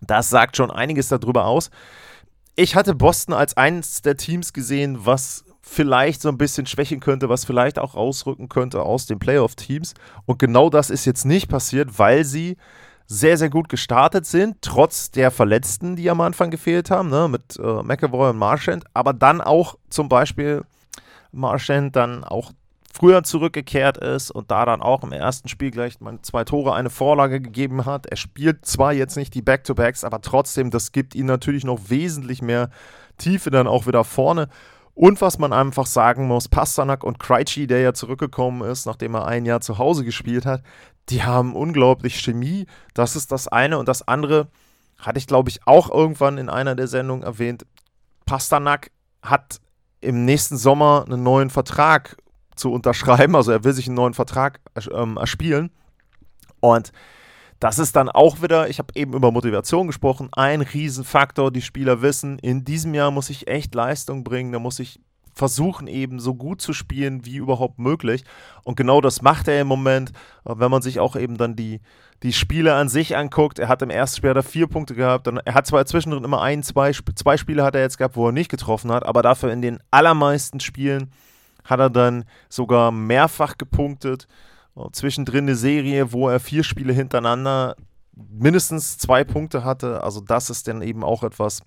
Das 0.00 0.28
sagt 0.28 0.56
schon 0.56 0.70
einiges 0.70 1.08
darüber 1.08 1.46
aus. 1.46 1.70
Ich 2.56 2.74
hatte 2.74 2.94
Boston 2.94 3.34
als 3.34 3.56
eines 3.56 4.02
der 4.02 4.16
Teams 4.16 4.52
gesehen, 4.52 5.06
was 5.06 5.44
vielleicht 5.62 6.20
so 6.20 6.28
ein 6.28 6.38
bisschen 6.38 6.66
schwächen 6.66 7.00
könnte, 7.00 7.28
was 7.28 7.44
vielleicht 7.44 7.78
auch 7.78 7.94
rausrücken 7.94 8.48
könnte 8.48 8.82
aus 8.82 9.06
den 9.06 9.18
Playoff-Teams. 9.18 9.94
Und 10.26 10.38
genau 10.38 10.68
das 10.68 10.90
ist 10.90 11.04
jetzt 11.04 11.24
nicht 11.24 11.48
passiert, 11.48 11.98
weil 11.98 12.24
sie 12.24 12.56
sehr, 13.06 13.36
sehr 13.36 13.50
gut 13.50 13.68
gestartet 13.68 14.26
sind, 14.26 14.56
trotz 14.62 15.10
der 15.10 15.30
Verletzten, 15.30 15.96
die 15.96 16.10
am 16.10 16.20
Anfang 16.20 16.50
gefehlt 16.50 16.90
haben, 16.90 17.10
ne, 17.10 17.28
mit 17.28 17.58
äh, 17.58 17.82
McAvoy 17.82 18.30
und 18.30 18.38
Marchand, 18.38 18.84
aber 18.94 19.12
dann 19.12 19.40
auch 19.40 19.76
zum 19.90 20.08
Beispiel 20.08 20.62
Marchand 21.32 21.96
dann 21.96 22.24
auch 22.24 22.52
früher 22.92 23.24
zurückgekehrt 23.24 23.98
ist 23.98 24.30
und 24.30 24.52
da 24.52 24.64
dann 24.64 24.80
auch 24.80 25.02
im 25.02 25.12
ersten 25.12 25.48
Spiel 25.48 25.72
gleich 25.72 26.00
mal 26.00 26.18
zwei 26.22 26.44
Tore, 26.44 26.74
eine 26.74 26.90
Vorlage 26.90 27.40
gegeben 27.40 27.86
hat. 27.86 28.06
Er 28.06 28.16
spielt 28.16 28.64
zwar 28.64 28.92
jetzt 28.92 29.16
nicht 29.16 29.34
die 29.34 29.42
Back-to-Backs, 29.42 30.04
aber 30.04 30.20
trotzdem, 30.20 30.70
das 30.70 30.92
gibt 30.92 31.16
ihm 31.16 31.26
natürlich 31.26 31.64
noch 31.64 31.90
wesentlich 31.90 32.40
mehr 32.40 32.70
Tiefe 33.18 33.50
dann 33.50 33.66
auch 33.66 33.88
wieder 33.88 34.04
vorne. 34.04 34.48
Und 34.94 35.20
was 35.20 35.40
man 35.40 35.52
einfach 35.52 35.86
sagen 35.86 36.28
muss, 36.28 36.48
Pasternak 36.48 37.02
und 37.02 37.18
Krejci, 37.18 37.66
der 37.66 37.80
ja 37.80 37.94
zurückgekommen 37.94 38.62
ist, 38.62 38.86
nachdem 38.86 39.14
er 39.14 39.26
ein 39.26 39.44
Jahr 39.44 39.60
zu 39.60 39.78
Hause 39.78 40.04
gespielt 40.04 40.46
hat, 40.46 40.62
die 41.08 41.22
haben 41.22 41.54
unglaublich 41.54 42.20
Chemie. 42.20 42.66
Das 42.94 43.16
ist 43.16 43.32
das 43.32 43.48
eine. 43.48 43.78
Und 43.78 43.88
das 43.88 44.06
andere 44.06 44.48
hatte 44.98 45.18
ich, 45.18 45.26
glaube 45.26 45.50
ich, 45.50 45.66
auch 45.66 45.90
irgendwann 45.90 46.38
in 46.38 46.48
einer 46.48 46.74
der 46.74 46.88
Sendungen 46.88 47.22
erwähnt. 47.22 47.66
Pasternak 48.26 48.90
hat 49.22 49.60
im 50.00 50.24
nächsten 50.24 50.56
Sommer 50.56 51.04
einen 51.06 51.22
neuen 51.22 51.50
Vertrag 51.50 52.16
zu 52.56 52.72
unterschreiben. 52.72 53.36
Also 53.36 53.52
er 53.52 53.64
will 53.64 53.72
sich 53.72 53.86
einen 53.86 53.96
neuen 53.96 54.14
Vertrag 54.14 54.60
ähm, 54.92 55.16
erspielen. 55.16 55.70
Und 56.60 56.92
das 57.60 57.78
ist 57.78 57.96
dann 57.96 58.08
auch 58.08 58.42
wieder, 58.42 58.68
ich 58.68 58.78
habe 58.78 58.92
eben 58.94 59.14
über 59.14 59.30
Motivation 59.30 59.86
gesprochen, 59.86 60.28
ein 60.32 60.60
Riesenfaktor. 60.60 61.50
Die 61.50 61.62
Spieler 61.62 62.02
wissen, 62.02 62.38
in 62.38 62.64
diesem 62.64 62.94
Jahr 62.94 63.10
muss 63.10 63.30
ich 63.30 63.48
echt 63.48 63.74
Leistung 63.74 64.24
bringen, 64.24 64.52
da 64.52 64.58
muss 64.58 64.78
ich 64.78 65.00
versuchen 65.34 65.86
eben 65.86 66.20
so 66.20 66.34
gut 66.34 66.60
zu 66.60 66.72
spielen 66.72 67.24
wie 67.26 67.36
überhaupt 67.36 67.78
möglich. 67.78 68.24
Und 68.62 68.76
genau 68.76 69.00
das 69.00 69.20
macht 69.20 69.48
er 69.48 69.60
im 69.60 69.66
Moment, 69.66 70.12
wenn 70.44 70.70
man 70.70 70.82
sich 70.82 71.00
auch 71.00 71.16
eben 71.16 71.36
dann 71.36 71.56
die, 71.56 71.80
die 72.22 72.32
Spiele 72.32 72.74
an 72.74 72.88
sich 72.88 73.16
anguckt. 73.16 73.58
Er 73.58 73.68
hat 73.68 73.82
im 73.82 73.90
ersten 73.90 74.18
Spiel 74.18 74.30
hat 74.30 74.44
vier 74.44 74.66
Punkte 74.66 74.94
gehabt. 74.94 75.26
Dann, 75.26 75.38
er 75.38 75.54
hat 75.54 75.66
zwar 75.66 75.84
zwischendrin 75.86 76.24
immer 76.24 76.40
ein, 76.40 76.62
zwei, 76.62 76.92
zwei 76.92 77.36
Spiele 77.36 77.64
hat 77.64 77.74
er 77.74 77.82
jetzt 77.82 77.98
gehabt, 77.98 78.16
wo 78.16 78.28
er 78.28 78.32
nicht 78.32 78.50
getroffen 78.50 78.92
hat, 78.92 79.04
aber 79.04 79.22
dafür 79.22 79.52
in 79.52 79.62
den 79.62 79.80
allermeisten 79.90 80.60
Spielen 80.60 81.10
hat 81.64 81.80
er 81.80 81.90
dann 81.90 82.24
sogar 82.48 82.92
mehrfach 82.92 83.58
gepunktet. 83.58 84.28
Zwischendrin 84.92 85.44
eine 85.44 85.54
Serie, 85.54 86.12
wo 86.12 86.28
er 86.28 86.40
vier 86.40 86.64
Spiele 86.64 86.92
hintereinander 86.92 87.76
mindestens 88.16 88.98
zwei 88.98 89.24
Punkte 89.24 89.64
hatte. 89.64 90.02
Also 90.02 90.20
das 90.20 90.50
ist 90.50 90.68
dann 90.68 90.82
eben 90.82 91.04
auch 91.04 91.22
etwas, 91.22 91.62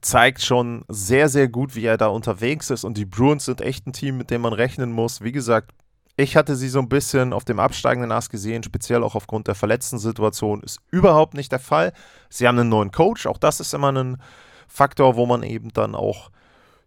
zeigt 0.00 0.42
schon 0.42 0.84
sehr, 0.88 1.28
sehr 1.28 1.48
gut, 1.48 1.74
wie 1.74 1.84
er 1.84 1.98
da 1.98 2.08
unterwegs 2.08 2.70
ist. 2.70 2.84
Und 2.84 2.96
die 2.96 3.04
Bruins 3.04 3.44
sind 3.44 3.60
echt 3.60 3.86
ein 3.86 3.92
Team, 3.92 4.16
mit 4.16 4.30
dem 4.30 4.42
man 4.42 4.52
rechnen 4.52 4.92
muss. 4.92 5.20
Wie 5.20 5.32
gesagt, 5.32 5.72
ich 6.16 6.36
hatte 6.36 6.56
sie 6.56 6.68
so 6.68 6.80
ein 6.80 6.88
bisschen 6.88 7.32
auf 7.32 7.44
dem 7.44 7.58
absteigenden 7.58 8.12
Ast 8.12 8.30
gesehen, 8.30 8.62
speziell 8.62 9.02
auch 9.02 9.14
aufgrund 9.14 9.46
der 9.46 9.54
verletzten 9.54 9.98
Situation. 9.98 10.62
Ist 10.62 10.80
überhaupt 10.90 11.34
nicht 11.34 11.52
der 11.52 11.58
Fall. 11.58 11.92
Sie 12.28 12.46
haben 12.46 12.58
einen 12.58 12.68
neuen 12.68 12.90
Coach. 12.90 13.26
Auch 13.26 13.38
das 13.38 13.60
ist 13.60 13.74
immer 13.74 13.92
ein 13.92 14.20
Faktor, 14.68 15.16
wo 15.16 15.26
man 15.26 15.42
eben 15.42 15.72
dann 15.72 15.94
auch 15.94 16.30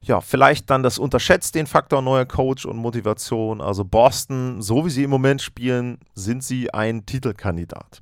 ja, 0.04 0.20
vielleicht 0.20 0.70
dann 0.70 0.84
das 0.84 1.00
unterschätzt, 1.00 1.56
den 1.56 1.66
Faktor 1.66 2.02
neuer 2.02 2.26
Coach 2.26 2.66
und 2.66 2.76
Motivation. 2.76 3.62
Also 3.62 3.86
Boston, 3.86 4.62
so 4.62 4.86
wie 4.86 4.90
sie 4.90 5.04
im 5.04 5.10
Moment 5.10 5.42
spielen, 5.42 5.98
sind 6.14 6.44
sie 6.44 6.74
ein 6.74 7.06
Titelkandidat. 7.06 8.02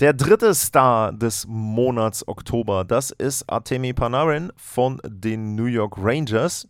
Der 0.00 0.14
dritte 0.14 0.54
Star 0.54 1.12
des 1.12 1.46
Monats 1.46 2.26
Oktober, 2.26 2.86
das 2.86 3.10
ist 3.10 3.44
Artemi 3.50 3.92
Panarin 3.92 4.50
von 4.56 4.98
den 5.06 5.54
New 5.54 5.66
York 5.66 5.98
Rangers. 5.98 6.66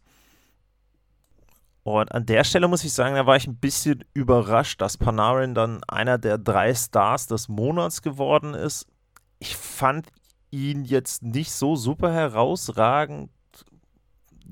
Und 1.85 2.11
an 2.11 2.27
der 2.27 2.43
Stelle 2.43 2.67
muss 2.67 2.83
ich 2.83 2.93
sagen, 2.93 3.15
da 3.15 3.27
war 3.27 3.37
ich 3.37 3.47
ein 3.47 3.61
bisschen 3.61 4.05
überrascht, 4.15 4.81
dass 4.81 4.99
Panarin 4.99 5.55
dann 5.55 5.85
einer 5.85 6.19
der 6.19 6.39
drei 6.39 6.75
Stars 6.75 7.29
des 7.29 7.49
Monats 7.49 8.03
geworden 8.03 8.55
ist. 8.55 8.89
Ich 9.39 9.57
fand 9.57 10.09
ihn 10.51 10.85
jetzt 10.85 11.23
nicht 11.23 11.53
so 11.53 11.77
super 11.77 12.13
herausragend 12.13 13.31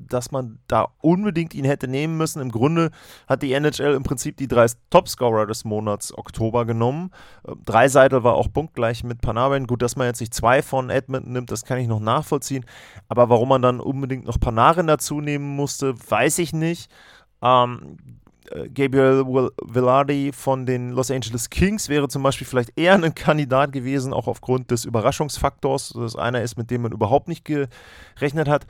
dass 0.09 0.31
man 0.31 0.59
da 0.69 0.89
unbedingt 1.01 1.55
ihn 1.55 1.65
hätte 1.65 1.89
nehmen 1.89 2.17
müssen. 2.17 2.41
Im 2.41 2.51
Grunde 2.51 2.91
hat 3.27 3.43
die 3.43 3.53
NHL 3.53 3.95
im 3.95 4.03
Prinzip 4.03 4.37
die 4.37 4.49
drei 4.49 4.67
Topscorer 4.91 5.47
des 5.47 5.65
Monats 5.65 6.17
Oktober 6.17 6.65
genommen. 6.65 7.11
Ähm, 7.47 7.63
Dreiseitel 7.65 8.23
war 8.25 8.35
auch 8.35 8.53
punktgleich 8.53 9.05
mit 9.05 9.21
Panarin. 9.21 9.67
Gut, 9.67 9.83
dass 9.83 9.97
man 9.97 10.07
jetzt 10.07 10.21
nicht 10.21 10.35
zwei 10.35 10.63
von 10.63 10.91
Edmonton 10.91 11.33
nimmt, 11.33 11.51
das 11.51 11.65
kann 11.65 11.79
ich 11.79 11.89
noch 11.89 12.01
nachvollziehen. 12.01 12.65
Aber 13.09 13.29
warum 13.29 13.49
man 13.49 13.63
dann 13.63 13.81
unbedingt 13.81 14.27
noch 14.27 14.39
Panarin 14.39 14.87
dazu 14.87 15.21
nehmen 15.21 15.57
musste, 15.57 15.95
weiß 16.11 16.39
ich 16.39 16.53
nicht. 16.53 16.91
Ähm, 17.43 17.97
äh, 18.51 18.69
Gabriel 18.69 19.25
Villardi 19.63 20.33
von 20.33 20.67
den 20.67 20.91
Los 20.91 21.11
Angeles 21.11 21.51
Kings 21.51 21.89
wäre 21.89 22.09
zum 22.09 22.23
Beispiel 22.23 22.47
vielleicht 22.47 22.79
eher 22.79 22.95
ein 22.95 23.15
Kandidat 23.15 23.73
gewesen, 23.73 24.13
auch 24.13 24.27
aufgrund 24.27 24.71
des 24.71 24.85
Überraschungsfaktors, 24.85 25.91
dass 25.91 26.17
einer 26.17 26.43
ist, 26.43 26.57
mit 26.57 26.71
dem 26.71 26.83
man 26.83 26.93
überhaupt 26.93 27.29
nicht 27.29 27.45
gerechnet 27.45 28.49
hat. 28.49 28.67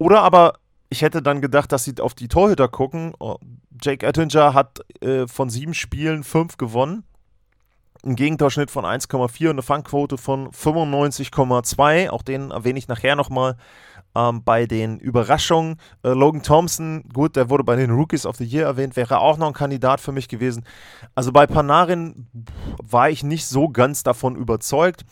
Oder 0.00 0.22
aber 0.22 0.54
ich 0.88 1.02
hätte 1.02 1.20
dann 1.20 1.42
gedacht, 1.42 1.70
dass 1.72 1.84
sie 1.84 1.94
auf 2.00 2.14
die 2.14 2.26
Torhüter 2.26 2.68
gucken. 2.68 3.12
Oh, 3.20 3.36
Jake 3.80 4.04
Ettinger 4.04 4.54
hat 4.54 4.80
äh, 5.02 5.28
von 5.28 5.50
sieben 5.50 5.74
Spielen 5.74 6.24
fünf 6.24 6.56
gewonnen. 6.56 7.04
Ein 8.02 8.16
Gegentorschnitt 8.16 8.70
von 8.70 8.86
1,4 8.86 9.44
und 9.44 9.50
eine 9.50 9.62
Fangquote 9.62 10.16
von 10.16 10.48
95,2. 10.52 12.08
Auch 12.08 12.22
den 12.22 12.50
erwähne 12.50 12.78
ich 12.78 12.88
nachher 12.88 13.14
nochmal 13.14 13.58
ähm, 14.14 14.42
bei 14.42 14.64
den 14.64 14.98
Überraschungen. 14.98 15.76
Äh, 16.02 16.08
Logan 16.14 16.42
Thompson, 16.42 17.04
gut, 17.12 17.36
der 17.36 17.50
wurde 17.50 17.62
bei 17.62 17.76
den 17.76 17.90
Rookies 17.90 18.24
of 18.24 18.36
the 18.36 18.44
Year 18.44 18.64
erwähnt, 18.64 18.96
wäre 18.96 19.20
auch 19.20 19.36
noch 19.36 19.48
ein 19.48 19.52
Kandidat 19.52 20.00
für 20.00 20.12
mich 20.12 20.28
gewesen. 20.28 20.64
Also 21.14 21.30
bei 21.30 21.46
Panarin 21.46 22.26
war 22.82 23.10
ich 23.10 23.22
nicht 23.22 23.46
so 23.46 23.68
ganz 23.68 24.02
davon 24.02 24.34
überzeugt. 24.34 25.04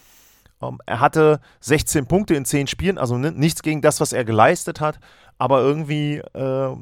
Ähm, 0.63 0.81
er 0.87 1.01
hatte 1.01 1.41
16 1.61 2.07
Punkte 2.07 2.35
in 2.35 2.45
10 2.45 2.67
Spielen, 2.67 2.99
also 2.99 3.17
nichts 3.17 3.63
gegen 3.63 3.83
das, 3.83 4.01
was 4.01 4.13
er 4.13 4.25
geleistet 4.25 4.81
hat, 4.81 4.99
aber 5.39 5.61
irgendwie 5.61 6.19
äh, 6.19 6.77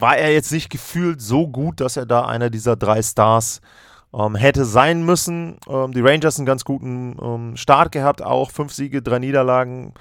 war 0.00 0.16
er 0.16 0.32
jetzt 0.32 0.52
nicht 0.52 0.70
gefühlt 0.70 1.20
so 1.20 1.48
gut, 1.48 1.80
dass 1.80 1.96
er 1.96 2.06
da 2.06 2.24
einer 2.24 2.50
dieser 2.50 2.76
drei 2.76 3.02
Stars 3.02 3.60
ähm, 4.14 4.34
hätte 4.36 4.64
sein 4.64 5.04
müssen. 5.04 5.58
Ähm, 5.68 5.92
die 5.92 6.00
Rangers 6.00 6.38
einen 6.38 6.46
ganz 6.46 6.64
guten 6.64 7.16
ähm, 7.20 7.56
Start 7.56 7.92
gehabt, 7.92 8.22
auch 8.22 8.50
fünf 8.50 8.72
Siege, 8.72 9.02
drei 9.02 9.18
Niederlagen, 9.18 9.94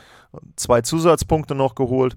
zwei 0.55 0.81
Zusatzpunkte 0.81 1.55
noch 1.55 1.75
geholt. 1.75 2.15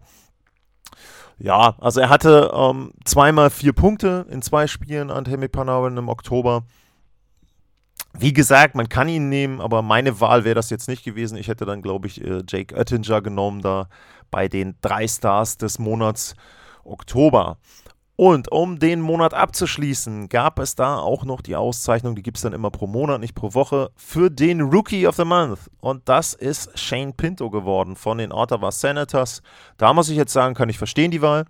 Ja, 1.38 1.76
also 1.80 2.00
er 2.00 2.10
hatte 2.10 2.50
ähm, 2.54 2.92
zweimal 3.04 3.48
vier 3.48 3.72
Punkte 3.72 4.26
in 4.30 4.42
zwei 4.42 4.66
Spielen 4.66 5.10
an 5.10 5.24
Temi 5.24 5.48
Panarin 5.48 5.96
im 5.96 6.10
Oktober. 6.10 6.64
Wie 8.18 8.32
gesagt, 8.32 8.74
man 8.74 8.88
kann 8.88 9.08
ihn 9.08 9.28
nehmen, 9.28 9.60
aber 9.60 9.82
meine 9.82 10.20
Wahl 10.20 10.44
wäre 10.44 10.56
das 10.56 10.70
jetzt 10.70 10.88
nicht 10.88 11.04
gewesen. 11.04 11.36
Ich 11.36 11.48
hätte 11.48 11.64
dann, 11.64 11.80
glaube 11.80 12.08
ich, 12.08 12.22
äh, 12.22 12.42
Jake 12.48 12.74
Oettinger 12.74 13.22
genommen, 13.22 13.62
da 13.62 13.88
bei 14.30 14.48
den 14.48 14.76
drei 14.80 15.06
Stars 15.06 15.56
des 15.58 15.78
Monats 15.78 16.34
Oktober. 16.84 17.58
Und 18.16 18.52
um 18.52 18.78
den 18.78 19.00
Monat 19.00 19.32
abzuschließen, 19.32 20.28
gab 20.28 20.58
es 20.58 20.74
da 20.74 20.98
auch 20.98 21.24
noch 21.24 21.40
die 21.40 21.56
Auszeichnung, 21.56 22.14
die 22.14 22.22
gibt 22.22 22.36
es 22.36 22.42
dann 22.42 22.52
immer 22.52 22.70
pro 22.70 22.86
Monat, 22.86 23.18
nicht 23.20 23.34
pro 23.34 23.54
Woche, 23.54 23.92
für 23.96 24.28
den 24.28 24.60
Rookie 24.60 25.06
of 25.06 25.16
the 25.16 25.24
Month. 25.24 25.70
Und 25.80 26.06
das 26.06 26.34
ist 26.34 26.78
Shane 26.78 27.14
Pinto 27.14 27.48
geworden 27.48 27.96
von 27.96 28.18
den 28.18 28.30
Ottawa 28.30 28.72
Senators. 28.72 29.40
Da 29.78 29.94
muss 29.94 30.10
ich 30.10 30.18
jetzt 30.18 30.34
sagen, 30.34 30.54
kann 30.54 30.68
ich 30.68 30.76
verstehen 30.76 31.10
die 31.10 31.22
Wahl. 31.22 31.46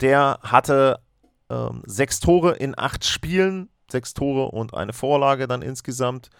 Der 0.00 0.38
hatte 0.44 1.00
ähm, 1.50 1.82
sechs 1.86 2.20
Tore 2.20 2.52
in 2.52 2.78
acht 2.78 3.04
Spielen, 3.04 3.68
sechs 3.92 4.14
Tore 4.14 4.50
und 4.50 4.74
eine 4.74 4.92
Vorlage 4.92 5.46
dann 5.46 5.62
insgesamt. 5.62 6.30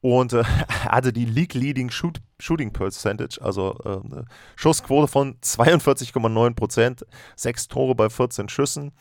Und 0.00 0.32
äh, 0.32 0.44
hatte 0.88 1.12
die 1.12 1.24
League-Leading 1.24 1.90
Shoot 1.90 2.20
Shooting 2.38 2.72
Percentage, 2.72 3.38
also 3.40 3.78
äh, 3.84 3.88
eine 3.88 4.24
Schussquote 4.56 5.06
von 5.06 5.36
42,9 5.40 6.54
Prozent, 6.54 7.06
sechs 7.36 7.68
Tore 7.68 7.94
bei 7.94 8.10
14 8.10 8.48
Schüssen. 8.48 8.92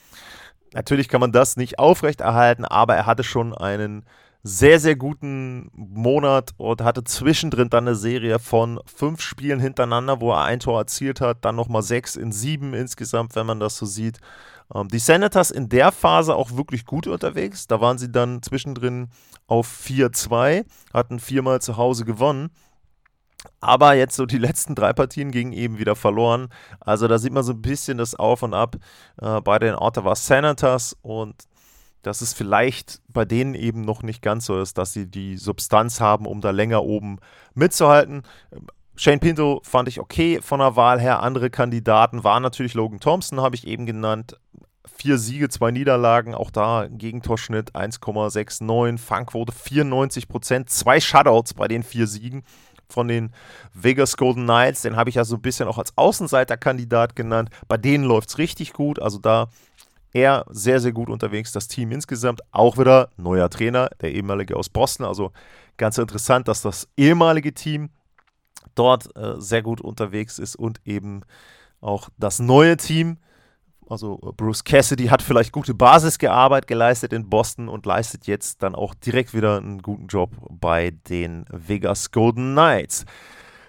Natürlich 0.73 1.09
kann 1.09 1.19
man 1.21 1.31
das 1.31 1.57
nicht 1.57 1.79
aufrechterhalten, 1.79 2.65
aber 2.65 2.95
er 2.95 3.05
hatte 3.05 3.23
schon 3.23 3.53
einen 3.53 4.05
sehr, 4.43 4.79
sehr 4.79 4.95
guten 4.95 5.69
Monat 5.73 6.51
und 6.57 6.81
hatte 6.81 7.03
zwischendrin 7.03 7.69
dann 7.69 7.87
eine 7.87 7.95
Serie 7.95 8.39
von 8.39 8.79
fünf 8.85 9.21
Spielen 9.21 9.59
hintereinander, 9.59 10.19
wo 10.19 10.31
er 10.31 10.43
ein 10.43 10.59
Tor 10.59 10.79
erzielt 10.79 11.21
hat, 11.21 11.45
dann 11.45 11.55
nochmal 11.55 11.83
sechs 11.83 12.15
in 12.15 12.31
sieben 12.31 12.73
insgesamt, 12.73 13.35
wenn 13.35 13.45
man 13.45 13.59
das 13.59 13.77
so 13.77 13.85
sieht. 13.85 14.19
Ähm, 14.73 14.87
die 14.87 14.99
Senators 14.99 15.51
in 15.51 15.69
der 15.69 15.91
Phase 15.91 16.35
auch 16.35 16.51
wirklich 16.55 16.85
gut 16.85 17.07
unterwegs. 17.07 17.67
Da 17.67 17.81
waren 17.81 17.97
sie 17.97 18.11
dann 18.11 18.41
zwischendrin 18.41 19.09
auf 19.47 19.67
4-2, 19.85 20.65
hatten 20.93 21.19
viermal 21.19 21.61
zu 21.61 21.77
Hause 21.77 22.05
gewonnen. 22.05 22.49
Aber 23.59 23.95
jetzt 23.95 24.15
so 24.15 24.25
die 24.25 24.37
letzten 24.37 24.75
drei 24.75 24.93
Partien 24.93 25.31
gingen 25.31 25.53
eben 25.53 25.79
wieder 25.79 25.95
verloren. 25.95 26.49
Also 26.79 27.07
da 27.07 27.17
sieht 27.17 27.33
man 27.33 27.43
so 27.43 27.53
ein 27.53 27.61
bisschen 27.61 27.97
das 27.97 28.15
Auf 28.15 28.43
und 28.43 28.53
Ab 28.53 28.77
äh, 29.21 29.41
bei 29.41 29.57
den 29.59 29.75
Ottawa 29.75 30.15
Senators 30.15 30.95
und 31.01 31.35
dass 32.03 32.21
es 32.21 32.33
vielleicht 32.33 33.01
bei 33.07 33.25
denen 33.25 33.53
eben 33.53 33.81
noch 33.81 34.03
nicht 34.03 34.21
ganz 34.21 34.45
so 34.45 34.59
ist, 34.59 34.77
dass 34.77 34.93
sie 34.93 35.05
die 35.05 35.37
Substanz 35.37 35.99
haben, 35.99 36.25
um 36.25 36.41
da 36.41 36.49
länger 36.51 36.83
oben 36.83 37.19
mitzuhalten. 37.53 38.23
Shane 39.03 39.19
Pinto 39.19 39.61
fand 39.63 39.87
ich 39.87 39.99
okay 39.99 40.41
von 40.43 40.59
der 40.59 40.75
Wahl 40.75 41.01
her. 41.01 41.23
Andere 41.23 41.49
Kandidaten 41.49 42.23
waren 42.23 42.43
natürlich 42.43 42.75
Logan 42.75 42.99
Thompson, 42.99 43.41
habe 43.41 43.55
ich 43.55 43.65
eben 43.65 43.87
genannt. 43.87 44.39
Vier 44.85 45.17
Siege, 45.17 45.49
zwei 45.49 45.71
Niederlagen, 45.71 46.35
auch 46.35 46.51
da 46.51 46.85
Gegentorschnitt 46.87 47.73
1,69, 47.73 48.99
Fangquote 48.99 49.53
94 49.53 50.27
Prozent, 50.27 50.69
zwei 50.69 50.99
Shutouts 50.99 51.55
bei 51.55 51.67
den 51.67 51.81
vier 51.81 52.05
Siegen 52.05 52.43
von 52.89 53.07
den 53.07 53.31
Vegas 53.73 54.17
Golden 54.17 54.43
Knights. 54.43 54.83
Den 54.83 54.95
habe 54.97 55.09
ich 55.09 55.15
ja 55.15 55.25
so 55.25 55.37
ein 55.37 55.41
bisschen 55.41 55.67
auch 55.67 55.79
als 55.79 55.97
Außenseiterkandidat 55.97 57.15
genannt. 57.15 57.49
Bei 57.67 57.77
denen 57.77 58.03
läuft 58.03 58.29
es 58.29 58.37
richtig 58.37 58.71
gut, 58.71 59.01
also 59.01 59.17
da 59.17 59.49
er 60.13 60.45
sehr, 60.51 60.79
sehr 60.79 60.91
gut 60.91 61.09
unterwegs. 61.09 61.51
Das 61.51 61.67
Team 61.67 61.91
insgesamt 61.91 62.41
auch 62.51 62.77
wieder 62.77 63.09
neuer 63.17 63.49
Trainer, 63.49 63.89
der 63.99 64.11
ehemalige 64.11 64.55
aus 64.55 64.69
Boston. 64.69 65.07
Also 65.07 65.31
ganz 65.77 65.97
interessant, 65.97 66.47
dass 66.47 66.61
das 66.61 66.87
ehemalige 66.97 67.51
Team 67.55 67.89
dort 68.75 69.15
äh, 69.15 69.39
sehr 69.39 69.61
gut 69.61 69.81
unterwegs 69.81 70.39
ist 70.39 70.55
und 70.55 70.79
eben 70.85 71.21
auch 71.81 72.09
das 72.17 72.39
neue 72.39 72.77
Team. 72.77 73.17
Also 73.89 74.19
äh, 74.23 74.31
Bruce 74.31 74.63
Cassidy 74.63 75.07
hat 75.07 75.21
vielleicht 75.21 75.51
gute 75.51 75.73
Basisarbeit 75.73 76.67
geleistet 76.67 77.11
in 77.13 77.29
Boston 77.29 77.67
und 77.67 77.85
leistet 77.85 78.25
jetzt 78.27 78.63
dann 78.63 78.75
auch 78.75 78.93
direkt 78.93 79.33
wieder 79.33 79.57
einen 79.57 79.81
guten 79.81 80.07
Job 80.07 80.31
bei 80.49 80.91
den 81.09 81.45
Vegas 81.49 82.11
Golden 82.11 82.53
Knights. 82.53 83.05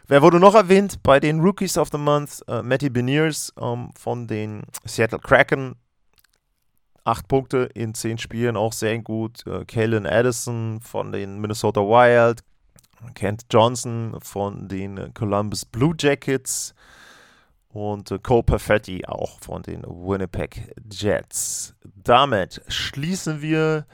Wer 0.06 0.22
wurde 0.22 0.38
noch 0.38 0.54
erwähnt 0.54 1.02
bei 1.02 1.20
den 1.20 1.40
Rookies 1.40 1.78
of 1.78 1.88
the 1.90 1.98
Month? 1.98 2.42
Äh, 2.46 2.62
Matty 2.62 2.90
Beniers 2.90 3.52
ähm, 3.60 3.90
von 3.98 4.26
den 4.26 4.62
Seattle 4.84 5.18
Kraken. 5.18 5.74
Acht 7.04 7.26
Punkte 7.26 7.68
in 7.74 7.94
zehn 7.94 8.18
Spielen, 8.18 8.56
auch 8.56 8.72
sehr 8.72 8.98
gut. 9.00 9.44
Äh, 9.46 9.64
Kalen 9.64 10.06
Addison 10.06 10.80
von 10.82 11.10
den 11.10 11.40
Minnesota 11.40 11.80
Wild. 11.80 12.42
Kent 13.14 13.46
Johnson 13.50 14.16
von 14.22 14.68
den 14.68 15.12
Columbus 15.14 15.64
Blue 15.64 15.94
Jackets 15.98 16.74
und 17.68 18.12
Cole 18.22 18.42
Perfetti 18.42 19.04
auch 19.06 19.40
von 19.40 19.62
den 19.62 19.82
Winnipeg 19.82 20.74
Jets. 20.90 21.74
Damit 21.96 22.62
schließen 22.68 23.40
wir 23.42 23.86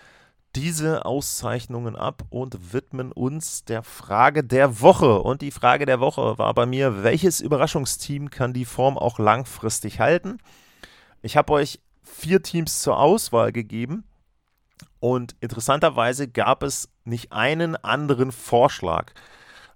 diese 0.57 1.05
Auszeichnungen 1.05 1.95
ab 1.95 2.25
und 2.31 2.73
widmen 2.73 3.13
uns 3.13 3.65
der 3.65 3.83
Frage 3.83 4.43
der 4.43 4.81
Woche. 4.81 5.21
Und 5.21 5.43
die 5.43 5.51
Frage 5.51 5.87
der 5.87 6.01
Woche 6.01 6.39
war 6.39 6.53
bei 6.55 6.67
mir, 6.67 7.05
welches 7.05 7.41
Überraschungsteam 7.41 8.31
kann 8.31 8.53
die 8.53 8.65
Form 8.65 8.99
auch 8.99 9.19
langfristig 9.19 10.01
halten? 10.01 10.39
Ich 11.23 11.37
habe 11.37 11.53
euch 11.53 11.81
vier 12.03 12.43
Teams 12.43 12.83
zur 12.83 12.99
Auswahl 12.99 13.53
gegeben 13.53 14.05
und 15.01 15.37
interessanterweise 15.41 16.29
gab 16.29 16.63
es 16.63 16.89
nicht 17.05 17.33
einen 17.33 17.77
anderen 17.77 18.33
Vorschlag. 18.33 19.13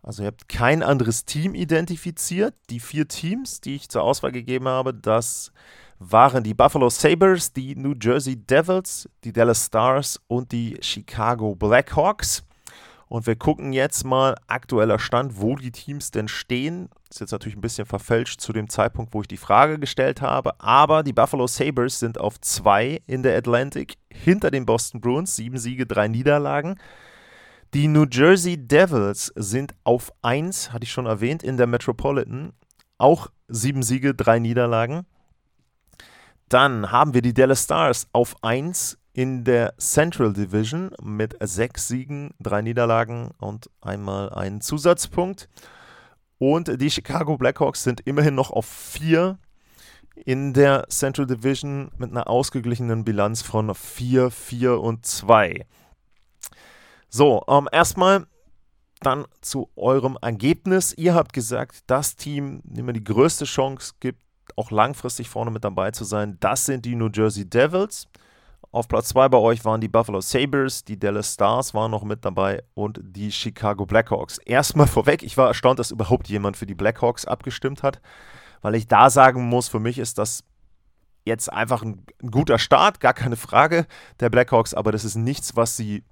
Also 0.02 0.22
ihr 0.22 0.28
habt 0.28 0.48
kein 0.48 0.82
anderes 0.82 1.24
Team 1.24 1.54
identifiziert. 1.54 2.54
Die 2.70 2.80
vier 2.80 3.06
Teams, 3.06 3.60
die 3.60 3.76
ich 3.76 3.88
zur 3.88 4.02
Auswahl 4.02 4.32
gegeben 4.32 4.66
habe, 4.66 4.92
das 4.92 5.52
waren 6.00 6.42
die 6.42 6.54
Buffalo 6.54 6.90
Sabres, 6.90 7.52
die 7.52 7.76
New 7.76 7.94
Jersey 8.00 8.36
Devils, 8.36 9.08
die 9.22 9.32
Dallas 9.32 9.66
Stars 9.66 10.20
und 10.26 10.50
die 10.50 10.76
Chicago 10.80 11.54
Blackhawks. 11.54 12.42
Und 13.12 13.26
wir 13.26 13.36
gucken 13.36 13.74
jetzt 13.74 14.04
mal 14.04 14.36
aktueller 14.46 14.98
Stand, 14.98 15.38
wo 15.38 15.56
die 15.56 15.70
Teams 15.70 16.12
denn 16.12 16.28
stehen. 16.28 16.88
Ist 17.10 17.20
jetzt 17.20 17.32
natürlich 17.32 17.58
ein 17.58 17.60
bisschen 17.60 17.84
verfälscht 17.84 18.40
zu 18.40 18.54
dem 18.54 18.70
Zeitpunkt, 18.70 19.12
wo 19.12 19.20
ich 19.20 19.28
die 19.28 19.36
Frage 19.36 19.78
gestellt 19.78 20.22
habe. 20.22 20.58
Aber 20.58 21.02
die 21.02 21.12
Buffalo 21.12 21.46
Sabres 21.46 21.98
sind 21.98 22.18
auf 22.18 22.40
zwei 22.40 23.02
in 23.06 23.22
der 23.22 23.36
Atlantic 23.36 23.98
hinter 24.10 24.50
den 24.50 24.64
Boston 24.64 25.02
Bruins. 25.02 25.36
Sieben 25.36 25.58
Siege, 25.58 25.84
drei 25.84 26.08
Niederlagen. 26.08 26.78
Die 27.74 27.86
New 27.86 28.06
Jersey 28.10 28.56
Devils 28.56 29.30
sind 29.36 29.74
auf 29.84 30.10
1, 30.22 30.72
hatte 30.72 30.84
ich 30.84 30.90
schon 30.90 31.04
erwähnt, 31.04 31.42
in 31.42 31.58
der 31.58 31.66
Metropolitan. 31.66 32.54
Auch 32.96 33.26
sieben 33.46 33.82
Siege, 33.82 34.14
drei 34.14 34.38
Niederlagen. 34.38 35.04
Dann 36.48 36.90
haben 36.90 37.12
wir 37.12 37.20
die 37.20 37.34
Dallas 37.34 37.64
Stars 37.64 38.06
auf 38.14 38.36
1 38.42 38.96
in 39.12 39.44
der 39.44 39.74
Central 39.78 40.32
Division 40.32 40.90
mit 41.02 41.36
sechs 41.40 41.88
Siegen, 41.88 42.34
drei 42.40 42.62
Niederlagen 42.62 43.32
und 43.38 43.70
einmal 43.80 44.30
einen 44.30 44.60
Zusatzpunkt. 44.60 45.48
Und 46.38 46.80
die 46.80 46.90
Chicago 46.90 47.36
Blackhawks 47.36 47.84
sind 47.84 48.00
immerhin 48.00 48.34
noch 48.34 48.50
auf 48.50 48.66
4 48.66 49.38
in 50.24 50.52
der 50.52 50.86
Central 50.88 51.26
Division 51.26 51.90
mit 51.96 52.10
einer 52.10 52.28
ausgeglichenen 52.28 53.04
Bilanz 53.04 53.42
von 53.42 53.74
4, 53.74 54.30
4 54.30 54.80
und 54.80 55.06
2. 55.06 55.66
So, 57.08 57.44
ähm, 57.48 57.68
erstmal 57.70 58.26
dann 59.00 59.26
zu 59.40 59.70
eurem 59.76 60.16
Ergebnis. 60.20 60.94
Ihr 60.96 61.14
habt 61.14 61.32
gesagt, 61.32 61.84
das 61.86 62.16
Team, 62.16 62.60
dem 62.64 62.86
man 62.86 62.94
die 62.94 63.04
größte 63.04 63.44
Chance 63.44 63.94
gibt, 64.00 64.22
auch 64.56 64.70
langfristig 64.70 65.28
vorne 65.28 65.50
mit 65.50 65.64
dabei 65.64 65.90
zu 65.90 66.04
sein, 66.04 66.36
das 66.40 66.66
sind 66.66 66.84
die 66.84 66.94
New 66.94 67.08
Jersey 67.12 67.48
Devils. 67.48 68.08
Auf 68.74 68.88
Platz 68.88 69.08
2 69.08 69.28
bei 69.28 69.36
euch 69.36 69.66
waren 69.66 69.82
die 69.82 69.88
Buffalo 69.88 70.22
Sabres, 70.22 70.82
die 70.82 70.98
Dallas 70.98 71.34
Stars 71.34 71.74
waren 71.74 71.90
noch 71.90 72.04
mit 72.04 72.24
dabei 72.24 72.62
und 72.72 73.00
die 73.02 73.30
Chicago 73.30 73.84
Blackhawks. 73.84 74.38
Erstmal 74.38 74.86
vorweg, 74.88 75.22
ich 75.22 75.36
war 75.36 75.48
erstaunt, 75.48 75.78
dass 75.78 75.90
überhaupt 75.90 76.26
jemand 76.30 76.56
für 76.56 76.64
die 76.64 76.74
Blackhawks 76.74 77.26
abgestimmt 77.26 77.82
hat, 77.82 78.00
weil 78.62 78.74
ich 78.74 78.88
da 78.88 79.10
sagen 79.10 79.46
muss, 79.46 79.68
für 79.68 79.78
mich 79.78 79.98
ist 79.98 80.16
das 80.16 80.42
jetzt 81.26 81.52
einfach 81.52 81.82
ein, 81.82 82.06
guter 82.30 82.58
Start, 82.58 82.98
gar 82.98 83.12
keine 83.12 83.36
Frage 83.36 83.86
der 84.20 84.30
Blackhawks, 84.30 84.72
aber 84.72 84.90
das 84.90 85.04
ist 85.04 85.16
nichts, 85.16 85.54
was 85.54 85.76
sie 85.76 86.02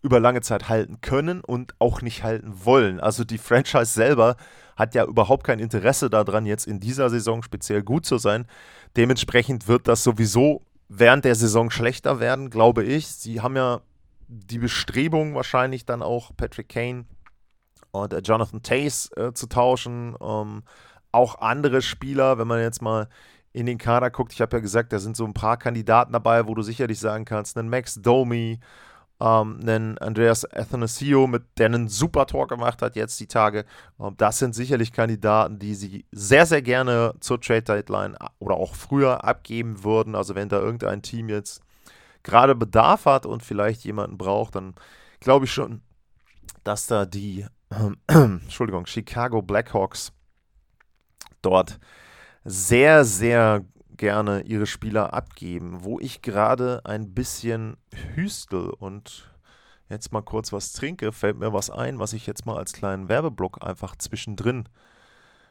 über 0.00 0.18
lange 0.18 0.40
Zeit 0.40 0.70
halten 0.70 1.02
können 1.02 1.42
und 1.42 1.74
auch 1.78 2.00
nicht 2.00 2.22
halten 2.22 2.64
wollen. 2.64 3.00
Also 3.00 3.22
die 3.24 3.36
Franchise 3.36 3.92
selber 3.92 4.36
hat 4.76 4.94
ja 4.94 5.04
überhaupt 5.04 5.44
kein 5.44 5.58
Interesse 5.58 6.08
daran, 6.08 6.46
jetzt 6.46 6.66
in 6.66 6.80
dieser 6.80 7.10
Saison 7.10 7.42
speziell 7.42 7.82
gut 7.82 8.06
zu 8.06 8.16
sein. 8.16 8.46
Dementsprechend 8.96 9.68
wird 9.68 9.88
das 9.88 10.02
sowieso 10.02 10.62
während 10.88 11.24
der 11.24 11.34
Saison 11.34 11.70
schlechter 11.70 12.20
werden, 12.20 12.50
glaube 12.50 12.84
ich. 12.84 13.06
Sie 13.08 13.40
haben 13.40 13.56
ja 13.56 13.80
die 14.26 14.58
Bestrebung 14.58 15.34
wahrscheinlich 15.34 15.86
dann 15.86 16.02
auch 16.02 16.32
Patrick 16.36 16.68
Kane 16.68 17.06
und 17.90 18.12
äh, 18.12 18.18
Jonathan 18.18 18.62
Tace 18.62 19.10
äh, 19.16 19.32
zu 19.32 19.46
tauschen. 19.46 20.16
Ähm, 20.20 20.62
auch 21.12 21.40
andere 21.40 21.82
Spieler, 21.82 22.38
wenn 22.38 22.48
man 22.48 22.60
jetzt 22.60 22.82
mal 22.82 23.08
in 23.52 23.66
den 23.66 23.78
Kader 23.78 24.10
guckt, 24.10 24.32
ich 24.32 24.40
habe 24.40 24.56
ja 24.56 24.60
gesagt, 24.60 24.92
da 24.92 24.98
sind 24.98 25.16
so 25.16 25.24
ein 25.24 25.34
paar 25.34 25.56
Kandidaten 25.56 26.12
dabei, 26.12 26.46
wo 26.46 26.54
du 26.54 26.62
sicherlich 26.62 27.00
sagen 27.00 27.24
kannst, 27.24 27.56
einen 27.56 27.70
Max 27.70 27.94
Domi, 27.94 28.60
ähm, 29.20 29.58
einen 29.60 29.98
Andreas 29.98 30.44
Athanasio, 30.44 31.26
mit 31.26 31.44
der 31.58 31.66
einen 31.66 31.88
super 31.88 32.26
Tor 32.26 32.46
gemacht 32.46 32.82
hat 32.82 32.96
jetzt 32.96 33.18
die 33.20 33.26
Tage. 33.26 33.64
Ähm, 34.00 34.14
das 34.16 34.38
sind 34.38 34.54
sicherlich 34.54 34.92
Kandidaten, 34.92 35.58
die 35.58 35.74
sie 35.74 36.06
sehr, 36.12 36.46
sehr 36.46 36.62
gerne 36.62 37.14
zur 37.20 37.40
Trade 37.40 37.62
Deadline 37.62 38.16
oder 38.38 38.56
auch 38.56 38.74
früher 38.74 39.24
abgeben 39.24 39.84
würden. 39.84 40.14
Also 40.14 40.34
wenn 40.34 40.48
da 40.48 40.58
irgendein 40.60 41.02
Team 41.02 41.28
jetzt 41.28 41.62
gerade 42.22 42.54
Bedarf 42.54 43.06
hat 43.06 43.26
und 43.26 43.42
vielleicht 43.42 43.84
jemanden 43.84 44.18
braucht, 44.18 44.54
dann 44.54 44.74
glaube 45.20 45.46
ich 45.46 45.52
schon, 45.52 45.82
dass 46.64 46.86
da 46.86 47.06
die 47.06 47.46
äh, 47.70 47.90
Entschuldigung, 48.12 48.86
Chicago 48.86 49.42
Blackhawks 49.42 50.12
dort 51.42 51.78
sehr, 52.44 53.04
sehr 53.04 53.64
gerne 53.98 54.42
ihre 54.42 54.66
Spieler 54.66 55.12
abgeben. 55.12 55.84
Wo 55.84 56.00
ich 56.00 56.22
gerade 56.22 56.80
ein 56.84 57.12
bisschen 57.14 57.76
hüstel 58.14 58.70
und 58.70 59.34
jetzt 59.88 60.12
mal 60.12 60.22
kurz 60.22 60.52
was 60.52 60.72
trinke, 60.72 61.12
fällt 61.12 61.38
mir 61.38 61.52
was 61.52 61.70
ein, 61.70 61.98
was 61.98 62.12
ich 62.12 62.26
jetzt 62.26 62.46
mal 62.46 62.56
als 62.56 62.72
kleinen 62.72 63.08
Werbeblock 63.08 63.64
einfach 63.64 63.96
zwischendrin 63.96 64.68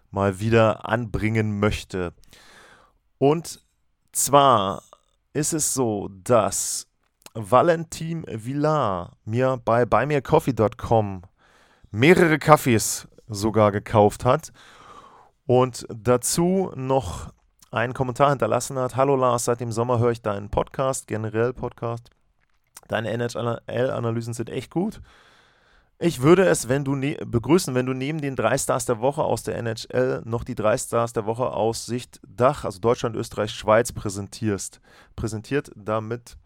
mal 0.09 0.39
wieder 0.39 0.87
anbringen 0.87 1.59
möchte. 1.59 2.13
Und 3.17 3.61
zwar 4.11 4.83
ist 5.33 5.53
es 5.53 5.73
so, 5.73 6.09
dass 6.23 6.87
Valentin 7.33 8.25
Villar 8.27 9.17
mir 9.25 9.61
bei 9.63 9.85
buymeacoffee.com 9.85 11.21
mehrere 11.91 12.39
Kaffees 12.39 13.07
sogar 13.27 13.71
gekauft 13.71 14.25
hat 14.25 14.51
und 15.45 15.85
dazu 15.89 16.71
noch 16.75 17.33
einen 17.71 17.93
Kommentar 17.93 18.29
hinterlassen 18.29 18.77
hat. 18.77 18.95
Hallo 18.95 19.15
Lars, 19.15 19.45
seit 19.45 19.59
dem 19.59 19.71
Sommer 19.71 19.99
höre 19.99 20.11
ich 20.11 20.21
deinen 20.21 20.49
Podcast, 20.49 21.07
generell 21.07 21.53
Podcast. 21.53 22.09
Deine 22.87 23.11
NHL-Analysen 23.11 24.33
sind 24.33 24.49
echt 24.49 24.71
gut. 24.71 25.01
Ich 25.99 26.21
würde 26.21 26.45
es 26.45 26.69
wenn 26.69 26.83
du 26.83 26.95
ne 26.95 27.17
begrüßen, 27.25 27.73
wenn 27.73 27.87
du 27.87 27.93
neben 27.93 28.21
den 28.21 28.35
drei 28.35 28.57
Stars 28.57 28.85
der 28.85 28.99
Woche 28.99 29.23
aus 29.23 29.43
der 29.43 29.57
NHL 29.57 30.21
noch 30.25 30.43
die 30.43 30.53
drei 30.53 30.77
Stars 30.77 31.11
der 31.11 31.25
Woche 31.25 31.49
aus 31.49 31.87
Sicht 31.87 32.19
Dach, 32.27 32.65
also 32.65 32.79
Deutschland, 32.79 33.15
Österreich, 33.15 33.51
Schweiz 33.51 33.91
präsentierst. 33.91 34.79
Präsentiert, 35.15 35.71
damit 35.75 36.37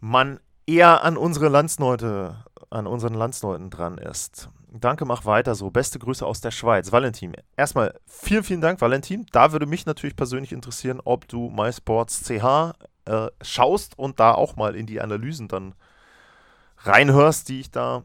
man 0.00 0.40
eher 0.66 1.04
an 1.04 1.18
unsere 1.18 1.48
Landsleute, 1.48 2.36
an 2.70 2.86
unseren 2.86 3.14
Landsleuten 3.14 3.68
dran 3.68 3.98
ist. 3.98 4.48
Danke, 4.72 5.04
mach 5.04 5.24
weiter 5.24 5.56
so. 5.56 5.70
Beste 5.70 5.98
Grüße 5.98 6.24
aus 6.24 6.40
der 6.40 6.52
Schweiz. 6.52 6.92
Valentin, 6.92 7.32
erstmal 7.56 7.98
vielen, 8.06 8.44
vielen 8.44 8.60
Dank, 8.60 8.80
Valentin. 8.80 9.26
Da 9.32 9.50
würde 9.50 9.66
mich 9.66 9.84
natürlich 9.84 10.14
persönlich 10.14 10.52
interessieren, 10.52 11.00
ob 11.04 11.26
du 11.26 11.50
MySports.ch 11.50 12.74
äh, 13.06 13.28
schaust 13.42 13.98
und 13.98 14.20
da 14.20 14.32
auch 14.32 14.54
mal 14.54 14.76
in 14.76 14.86
die 14.86 15.00
Analysen 15.00 15.48
dann 15.48 15.74
reinhörst, 16.78 17.48
die 17.48 17.60
ich 17.60 17.72
da 17.72 18.04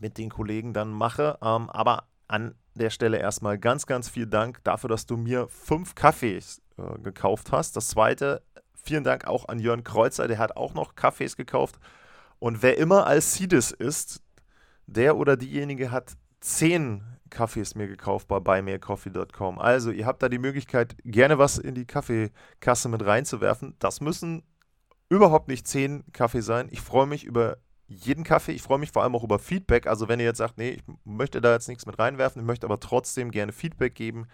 mit 0.00 0.16
den 0.16 0.30
Kollegen 0.30 0.72
dann 0.72 0.90
mache. 0.90 1.38
Ähm, 1.42 1.68
aber 1.68 2.04
an 2.26 2.54
der 2.74 2.90
Stelle 2.90 3.18
erstmal 3.18 3.58
ganz, 3.58 3.86
ganz 3.86 4.08
vielen 4.08 4.30
Dank 4.30 4.64
dafür, 4.64 4.88
dass 4.88 5.04
du 5.04 5.18
mir 5.18 5.46
fünf 5.48 5.94
Kaffees 5.94 6.62
äh, 6.78 6.98
gekauft 7.00 7.52
hast. 7.52 7.76
Das 7.76 7.88
zweite, 7.88 8.42
vielen 8.74 9.04
Dank 9.04 9.26
auch 9.26 9.46
an 9.48 9.58
Jörn 9.58 9.84
Kreuzer, 9.84 10.26
der 10.26 10.38
hat 10.38 10.56
auch 10.56 10.72
noch 10.72 10.94
Kaffees 10.94 11.36
gekauft. 11.36 11.76
Und 12.38 12.62
wer 12.62 12.78
immer 12.78 13.06
Alcides 13.06 13.72
ist, 13.72 14.22
der 14.86 15.16
oder 15.16 15.36
diejenige 15.36 15.90
hat 15.90 16.16
zehn 16.40 17.02
Kaffees 17.30 17.74
mir 17.74 17.88
gekauft 17.88 18.28
bei 18.28 18.40
buymeacoffee.com. 18.40 19.58
Also, 19.58 19.90
ihr 19.90 20.06
habt 20.06 20.22
da 20.22 20.28
die 20.28 20.38
Möglichkeit, 20.38 20.96
gerne 21.04 21.38
was 21.38 21.58
in 21.58 21.74
die 21.74 21.86
Kaffeekasse 21.86 22.88
mit 22.88 23.04
reinzuwerfen. 23.04 23.74
Das 23.78 24.00
müssen 24.00 24.42
überhaupt 25.08 25.48
nicht 25.48 25.66
zehn 25.66 26.04
Kaffee 26.12 26.40
sein. 26.40 26.68
Ich 26.70 26.80
freue 26.80 27.06
mich 27.06 27.24
über 27.24 27.58
jeden 27.88 28.24
Kaffee. 28.24 28.52
Ich 28.52 28.62
freue 28.62 28.78
mich 28.78 28.92
vor 28.92 29.02
allem 29.02 29.14
auch 29.14 29.24
über 29.24 29.38
Feedback. 29.38 29.86
Also, 29.86 30.08
wenn 30.08 30.20
ihr 30.20 30.26
jetzt 30.26 30.38
sagt, 30.38 30.58
nee, 30.58 30.70
ich 30.70 30.82
möchte 31.04 31.40
da 31.40 31.52
jetzt 31.52 31.68
nichts 31.68 31.86
mit 31.86 31.98
reinwerfen, 31.98 32.42
ich 32.42 32.46
möchte 32.46 32.66
aber 32.66 32.80
trotzdem 32.80 33.30
gerne 33.30 33.52
Feedback 33.52 33.94
geben, 33.94 34.26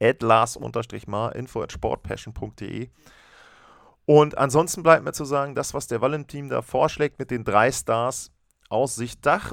at 0.00 0.22
lars-mar, 0.22 1.34
info 1.34 1.62
at 1.62 1.72
sportpassion.de. 1.72 2.90
Und 4.04 4.38
ansonsten 4.38 4.84
bleibt 4.84 5.04
mir 5.04 5.12
zu 5.12 5.24
sagen, 5.24 5.56
das, 5.56 5.74
was 5.74 5.88
der 5.88 6.00
Valentin 6.00 6.48
da 6.48 6.62
vorschlägt 6.62 7.18
mit 7.18 7.32
den 7.32 7.42
drei 7.42 7.72
Stars 7.72 8.30
aus 8.68 8.94
Sicht 8.94 9.26
Dach, 9.26 9.52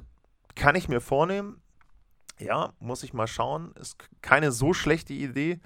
kann 0.56 0.76
ich 0.76 0.90
mir 0.90 1.02
vornehmen. 1.02 1.62
Ja, 2.40 2.74
muss 2.80 3.04
ich 3.04 3.14
mal 3.14 3.28
schauen. 3.28 3.74
Ist 3.80 3.98
keine 4.22 4.52
so 4.52 4.74
schlechte 4.74 5.14
Idee. 5.14 5.60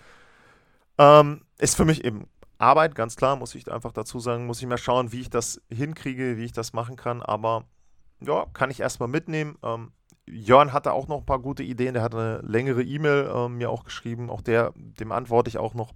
Ähm, 0.98 1.46
ist 1.58 1.76
für 1.76 1.86
mich 1.86 2.04
eben 2.04 2.28
Arbeit, 2.58 2.96
ganz 2.96 3.16
klar, 3.16 3.36
muss 3.36 3.56
ich 3.56 3.72
einfach 3.72 3.92
dazu 3.92 4.20
sagen. 4.20 4.46
Muss 4.46 4.62
ich 4.62 4.68
mal 4.68 4.78
schauen, 4.78 5.12
wie 5.12 5.22
ich 5.22 5.30
das 5.30 5.62
hinkriege, 5.70 6.38
wie 6.38 6.46
ich 6.46 6.54
das 6.54 6.74
machen 6.74 6.96
kann. 6.96 7.22
Aber 7.22 7.66
ja, 8.20 8.46
kann 8.54 8.72
ich 8.72 8.80
erstmal 8.80 9.10
mitnehmen. 9.10 9.58
Ähm, 9.64 9.92
Jörn 10.26 10.74
hatte 10.74 10.92
auch 10.92 11.08
noch 11.08 11.20
ein 11.20 11.26
paar 11.26 11.40
gute 11.40 11.64
Ideen. 11.64 11.94
Der 11.94 12.04
hat 12.04 12.16
eine 12.16 12.40
längere 12.40 12.84
E-Mail 12.84 13.32
äh, 13.34 13.50
mir 13.50 13.70
auch 13.70 13.84
geschrieben. 13.84 14.30
Auch 14.30 14.42
der, 14.42 14.74
dem 14.76 15.12
antworte 15.12 15.50
ich 15.50 15.58
auch 15.58 15.74
noch. 15.74 15.94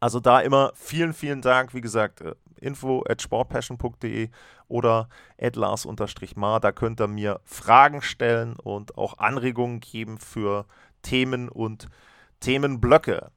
Also 0.00 0.20
da 0.20 0.40
immer 0.40 0.72
vielen, 0.74 1.12
vielen 1.12 1.42
Dank. 1.42 1.74
Wie 1.74 1.80
gesagt, 1.80 2.20
äh, 2.20 2.34
info 2.64 3.04
at 3.08 3.22
sportpassion.de 3.22 4.30
oder 4.68 5.08
at 5.40 5.56
lars-mar. 5.56 6.60
Da 6.60 6.72
könnt 6.72 7.00
ihr 7.00 7.08
mir 7.08 7.40
Fragen 7.44 8.02
stellen 8.02 8.56
und 8.56 8.96
auch 8.98 9.18
Anregungen 9.18 9.80
geben 9.80 10.18
für 10.18 10.66
Themen 11.02 11.48
und 11.48 11.88
Themenblöcke. 12.40 13.30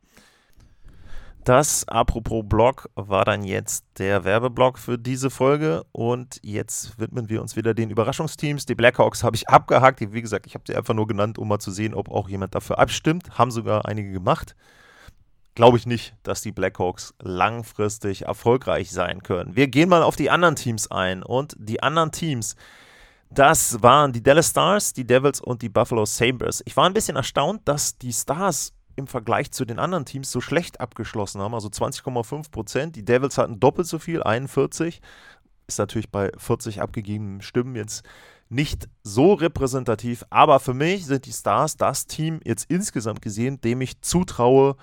Das, 1.48 1.88
apropos 1.88 2.44
Blog, 2.46 2.90
war 2.96 3.24
dann 3.24 3.42
jetzt 3.42 3.86
der 4.00 4.26
Werbeblock 4.26 4.78
für 4.78 4.98
diese 4.98 5.30
Folge. 5.30 5.86
Und 5.94 6.42
jetzt 6.44 7.00
widmen 7.00 7.30
wir 7.30 7.42
uns 7.42 7.56
wieder 7.56 7.74
den 7.74 7.90
Überraschungsteams. 7.90 8.66
Die 8.66 8.76
Blackhawks 8.76 9.24
habe 9.24 9.38
ich 9.38 9.48
abgehakt. 9.48 10.02
Wie 10.12 10.22
gesagt, 10.22 10.46
ich 10.46 10.56
habe 10.56 10.66
sie 10.68 10.76
einfach 10.76 10.94
nur 10.94 11.08
genannt, 11.08 11.38
um 11.38 11.48
mal 11.48 11.60
zu 11.60 11.72
sehen, 11.72 11.94
ob 11.94 12.10
auch 12.12 12.28
jemand 12.28 12.54
dafür 12.54 12.80
abstimmt. 12.80 13.38
Haben 13.38 13.52
sogar 13.52 13.86
einige 13.86 14.12
gemacht. 14.12 14.58
Glaube 15.58 15.80
ich 15.80 15.88
nicht, 15.88 16.14
dass 16.22 16.44
die 16.44 16.52
Blackhawks 16.52 17.16
langfristig 17.20 18.26
erfolgreich 18.26 18.92
sein 18.92 19.24
können. 19.24 19.56
Wir 19.56 19.68
gehen 19.68 19.90
mal 19.90 20.04
auf 20.04 20.16
die 20.16 20.30
anderen 20.30 20.56
Teams 20.56 20.92
ein. 20.92 21.24
Und 21.24 21.56
die 21.58 21.82
anderen 21.82 22.12
Teams, 22.12 22.56
das 23.32 23.82
waren 23.82 24.14
die 24.14 24.22
Dallas 24.22 24.52
Stars, 24.52 24.94
die 24.94 25.08
Devils 25.08 25.42
und 25.42 25.64
die 25.64 25.70
Buffalo 25.70 26.06
Sabres. 26.06 26.62
Ich 26.68 26.78
war 26.78 26.86
ein 26.86 26.94
bisschen 26.94 27.16
erstaunt, 27.16 27.62
dass 27.66 27.98
die 27.98 28.14
Stars 28.14 28.74
im 28.98 29.08
Vergleich 29.08 29.50
zu 29.50 29.66
den 29.66 29.80
anderen 29.80 30.06
Teams 30.06 30.30
so 30.30 30.42
schlecht 30.42 30.80
abgeschlossen 30.80 31.42
haben. 31.42 31.56
Also 31.56 31.70
20,5 31.70 32.52
Prozent. 32.52 32.96
Die 32.96 33.04
Devils 33.04 33.40
hatten 33.40 33.60
doppelt 33.60 33.88
so 33.88 33.98
viel, 33.98 34.22
41. 34.22 35.02
Ist 35.66 35.80
natürlich 35.80 36.12
bei 36.12 36.32
40 36.38 36.82
abgegebenen 36.82 37.42
Stimmen 37.42 37.76
jetzt 37.76 38.04
nicht 38.48 38.88
so 39.02 39.34
repräsentativ. 39.34 40.24
Aber 40.30 40.60
für 40.60 40.76
mich 40.76 41.08
sind 41.08 41.26
die 41.26 41.34
Stars 41.34 41.78
das 41.78 42.06
Team 42.06 42.42
jetzt 42.44 42.70
insgesamt 42.70 43.24
gesehen, 43.24 43.60
dem 43.60 43.82
ich 43.82 44.02
zutraue, 44.02 44.76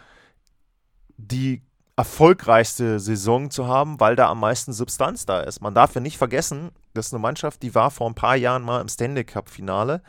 die 1.17 1.63
erfolgreichste 1.97 2.99
Saison 2.99 3.51
zu 3.51 3.69
haben, 3.69 4.01
weil 4.01 4.17
da 4.17 4.29
am 4.29 4.41
meisten 4.41 4.73
Substanz 4.73 5.27
da 5.27 5.41
ist. 5.41 5.61
Man 5.61 5.75
darf 5.75 5.95
ja 5.95 6.01
nicht 6.01 6.19
vergessen, 6.19 6.71
das 6.93 7.07
ist 7.07 7.13
eine 7.13 7.23
Mannschaft, 7.23 7.63
die 7.63 7.75
war 7.75 7.91
vor 7.91 8.09
ein 8.09 8.15
paar 8.15 8.37
Jahren 8.37 8.63
mal 8.63 8.81
im 8.81 8.89
Stanley 8.89 9.25
Cup 9.25 9.49
Finale 9.49 10.03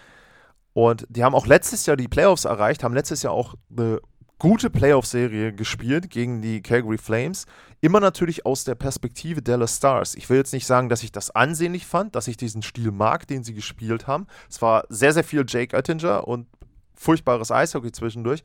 und 0.73 1.05
die 1.09 1.23
haben 1.23 1.35
auch 1.35 1.45
letztes 1.45 1.85
Jahr 1.85 1.95
die 1.95 2.07
Playoffs 2.07 2.45
erreicht, 2.45 2.83
haben 2.83 2.95
letztes 2.95 3.21
Jahr 3.21 3.33
auch 3.33 3.53
eine 3.69 3.99
gute 4.39 4.69
Playoff-Serie 4.69 5.53
gespielt 5.53 6.09
gegen 6.09 6.41
die 6.41 6.61
Calgary 6.61 6.97
Flames. 6.97 7.45
Immer 7.81 7.99
natürlich 7.99 8.45
aus 8.45 8.63
der 8.63 8.75
Perspektive 8.75 9.41
Dallas 9.41 9.77
Stars. 9.77 10.15
Ich 10.15 10.29
will 10.29 10.37
jetzt 10.37 10.53
nicht 10.53 10.65
sagen, 10.65 10.89
dass 10.89 11.03
ich 11.03 11.11
das 11.11 11.31
ansehnlich 11.31 11.85
fand, 11.85 12.15
dass 12.15 12.27
ich 12.27 12.35
diesen 12.35 12.61
Stil 12.61 12.91
mag, 12.91 13.27
den 13.27 13.43
sie 13.43 13.53
gespielt 13.53 14.07
haben. 14.07 14.27
Es 14.49 14.61
war 14.61 14.83
sehr, 14.89 15.13
sehr 15.13 15.23
viel 15.23 15.45
Jake 15.47 15.75
Oettinger 15.75 16.27
und 16.27 16.47
furchtbares 16.95 17.51
Eishockey 17.51 17.91
zwischendurch. 17.91 18.43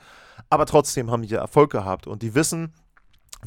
Aber 0.48 0.66
trotzdem 0.66 1.10
haben 1.10 1.22
die 1.22 1.34
Erfolg 1.34 1.70
gehabt 1.70 2.06
und 2.06 2.22
die 2.22 2.34
wissen, 2.34 2.72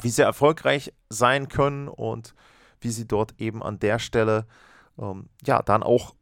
wie 0.00 0.10
sie 0.10 0.22
erfolgreich 0.22 0.92
sein 1.08 1.48
können 1.48 1.88
und 1.88 2.34
wie 2.80 2.90
sie 2.90 3.06
dort 3.06 3.40
eben 3.40 3.62
an 3.62 3.78
der 3.78 3.98
Stelle 3.98 4.46
ähm, 4.98 5.28
ja 5.44 5.62
dann 5.62 5.82
auch 5.82 6.14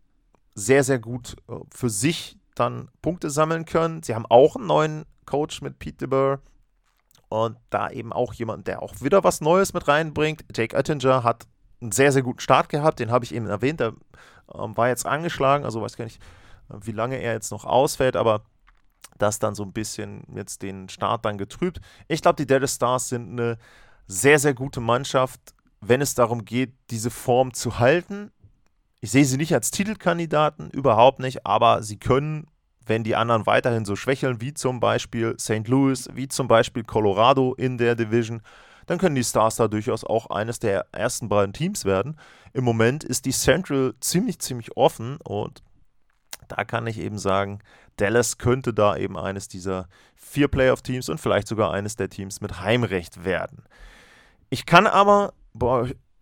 sehr, 0.55 0.85
sehr 0.85 0.99
gut 0.99 1.37
äh, 1.49 1.55
für 1.75 1.91
sich 1.91 2.39
dann 2.55 2.91
Punkte 3.01 3.31
sammeln 3.31 3.65
können. 3.65 4.03
Sie 4.03 4.15
haben 4.15 4.27
auch 4.27 4.57
einen 4.57 4.67
neuen 4.67 5.05
Coach 5.25 5.63
mit 5.63 5.79
Pete 5.79 6.07
DeBoer 6.07 6.41
und 7.29 7.57
da 7.71 7.89
eben 7.91 8.13
auch 8.13 8.35
jemand, 8.35 8.67
der 8.67 8.83
auch 8.83 9.01
wieder 9.01 9.25
was 9.25 9.41
Neues 9.41 9.73
mit 9.73 9.89
reinbringt. 9.89 10.45
Jake 10.55 10.77
Oettinger 10.77 11.25
hat 11.25 11.47
einen 11.81 11.93
sehr, 11.93 12.13
sehr 12.13 12.23
guten 12.23 12.41
Start 12.41 12.69
gehabt, 12.69 13.01
den 13.01 13.11
habe 13.11 13.25
ich 13.25 13.35
eben 13.35 13.47
erwähnt, 13.47 13.81
der 13.81 13.95
ähm, 14.55 14.77
war 14.77 14.89
jetzt 14.89 15.07
angeschlagen, 15.07 15.65
also 15.65 15.81
weiß 15.81 15.97
gar 15.97 16.05
nicht, 16.05 16.23
äh, 16.71 16.75
wie 16.83 16.93
lange 16.93 17.17
er 17.17 17.33
jetzt 17.33 17.51
noch 17.51 17.65
ausfällt, 17.65 18.17
aber 18.17 18.43
das 19.19 19.39
dann 19.39 19.55
so 19.55 19.63
ein 19.63 19.73
bisschen 19.73 20.25
jetzt 20.35 20.63
den 20.63 20.89
Start 20.89 21.25
dann 21.25 21.39
getrübt. 21.39 21.81
Ich 22.09 22.23
glaube, 22.23 22.37
die 22.37 22.47
Dallas 22.47 22.75
Stars 22.75 23.09
sind 23.09 23.33
eine 23.33 23.59
sehr, 24.07 24.39
sehr 24.39 24.55
gute 24.55 24.81
Mannschaft, 24.81 25.41
wenn 25.81 26.01
es 26.01 26.15
darum 26.15 26.45
geht, 26.45 26.75
diese 26.91 27.11
Form 27.11 27.55
zu 27.55 27.79
halten. 27.79 28.31
Ich 29.01 29.11
sehe 29.11 29.25
sie 29.25 29.37
nicht 29.37 29.55
als 29.55 29.71
Titelkandidaten, 29.71 30.71
überhaupt 30.71 31.19
nicht, 31.19 31.47
aber 31.47 31.83
sie 31.83 31.99
können, 31.99 32.47
wenn 32.87 33.05
die 33.05 33.17
anderen 33.17 33.47
weiterhin 33.47 33.85
so 33.85 33.97
schwächeln, 33.97 34.41
wie 34.41 34.55
zum 34.55 34.81
Beispiel 34.81 35.37
St. 35.39 35.67
Louis, 35.67 36.09
wie 36.15 36.29
zum 36.29 36.49
Beispiel 36.49 36.85
Colorado 36.85 37.55
in 37.55 37.79
der 37.79 37.95
Division, 37.95 38.43
dann 38.87 38.99
können 38.99 39.15
die 39.15 39.25
Stars 39.25 39.57
da 39.57 39.69
durchaus 39.69 40.05
auch 40.05 40.27
eines 40.27 40.59
der 40.59 40.87
ersten 40.93 41.29
beiden 41.29 41.53
Teams 41.53 41.85
werden. 41.85 42.17
Im 42.53 42.65
Moment 42.65 43.05
ist 43.05 43.25
die 43.25 43.33
Central 43.33 43.95
ziemlich, 44.01 44.39
ziemlich 44.41 44.77
offen 44.77 45.19
und 45.19 45.63
da 46.49 46.65
kann 46.65 46.87
ich 46.87 46.99
eben 46.99 47.19
sagen, 47.19 47.61
Dallas 47.97 48.39
könnte 48.39 48.73
da 48.73 48.97
eben 48.97 49.19
eines 49.19 49.49
dieser 49.49 49.89
vier 50.15 50.49
Playoff-Teams 50.49 51.09
und 51.09 51.19
vielleicht 51.19 51.49
sogar 51.49 51.73
eines 51.73 51.97
der 51.97 52.09
Teams 52.09 52.41
mit 52.41 52.61
Heimrecht 52.61 53.25
werden. 53.25 53.65
Ich 54.51 54.67
kann 54.67 54.87
aber 54.87 55.33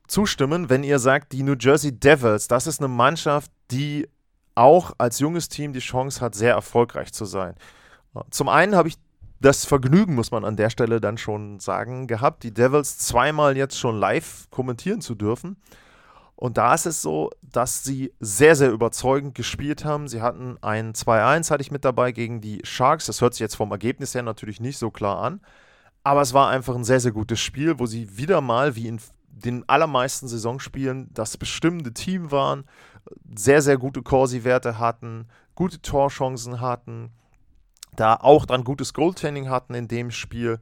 zustimmen, 0.08 0.68
wenn 0.68 0.82
ihr 0.84 0.98
sagt, 0.98 1.32
die 1.32 1.42
New 1.42 1.56
Jersey 1.58 1.92
Devils, 1.92 2.48
das 2.48 2.66
ist 2.66 2.80
eine 2.80 2.88
Mannschaft, 2.88 3.50
die 3.70 4.08
auch 4.54 4.92
als 4.98 5.20
junges 5.20 5.48
Team 5.48 5.72
die 5.72 5.80
Chance 5.80 6.20
hat, 6.20 6.34
sehr 6.34 6.54
erfolgreich 6.54 7.12
zu 7.12 7.24
sein. 7.24 7.54
Zum 8.30 8.48
einen 8.48 8.74
habe 8.74 8.88
ich 8.88 8.96
das 9.40 9.64
Vergnügen, 9.64 10.14
muss 10.14 10.32
man 10.32 10.44
an 10.44 10.56
der 10.56 10.68
Stelle 10.68 11.00
dann 11.00 11.16
schon 11.16 11.60
sagen, 11.60 12.06
gehabt, 12.06 12.42
die 12.42 12.52
Devils 12.52 12.98
zweimal 12.98 13.56
jetzt 13.56 13.78
schon 13.78 13.98
live 13.98 14.48
kommentieren 14.50 15.00
zu 15.00 15.14
dürfen. 15.14 15.56
Und 16.40 16.56
da 16.56 16.72
ist 16.72 16.86
es 16.86 17.02
so, 17.02 17.30
dass 17.42 17.84
sie 17.84 18.14
sehr, 18.18 18.56
sehr 18.56 18.70
überzeugend 18.70 19.34
gespielt 19.34 19.84
haben. 19.84 20.08
Sie 20.08 20.22
hatten 20.22 20.56
ein 20.62 20.94
2-1, 20.94 21.50
hatte 21.50 21.60
ich 21.60 21.70
mit 21.70 21.84
dabei, 21.84 22.12
gegen 22.12 22.40
die 22.40 22.62
Sharks. 22.64 23.04
Das 23.04 23.20
hört 23.20 23.34
sich 23.34 23.40
jetzt 23.40 23.56
vom 23.56 23.70
Ergebnis 23.70 24.14
her 24.14 24.22
natürlich 24.22 24.58
nicht 24.58 24.78
so 24.78 24.90
klar 24.90 25.18
an. 25.18 25.42
Aber 26.02 26.22
es 26.22 26.32
war 26.32 26.48
einfach 26.48 26.74
ein 26.74 26.84
sehr, 26.84 26.98
sehr 26.98 27.12
gutes 27.12 27.40
Spiel, 27.40 27.78
wo 27.78 27.84
sie 27.84 28.16
wieder 28.16 28.40
mal, 28.40 28.74
wie 28.74 28.88
in 28.88 28.98
den 29.28 29.68
allermeisten 29.68 30.28
Saisonspielen 30.28 31.10
das 31.12 31.36
bestimmende 31.36 31.92
Team 31.92 32.30
waren, 32.30 32.64
sehr, 33.36 33.60
sehr 33.60 33.76
gute 33.76 34.00
Corsi-Werte 34.00 34.78
hatten, 34.78 35.26
gute 35.54 35.82
Torchancen 35.82 36.62
hatten, 36.62 37.10
da 37.96 38.14
auch 38.14 38.46
dann 38.46 38.64
gutes 38.64 38.94
Goaltending 38.94 39.50
hatten 39.50 39.74
in 39.74 39.88
dem 39.88 40.10
Spiel 40.10 40.58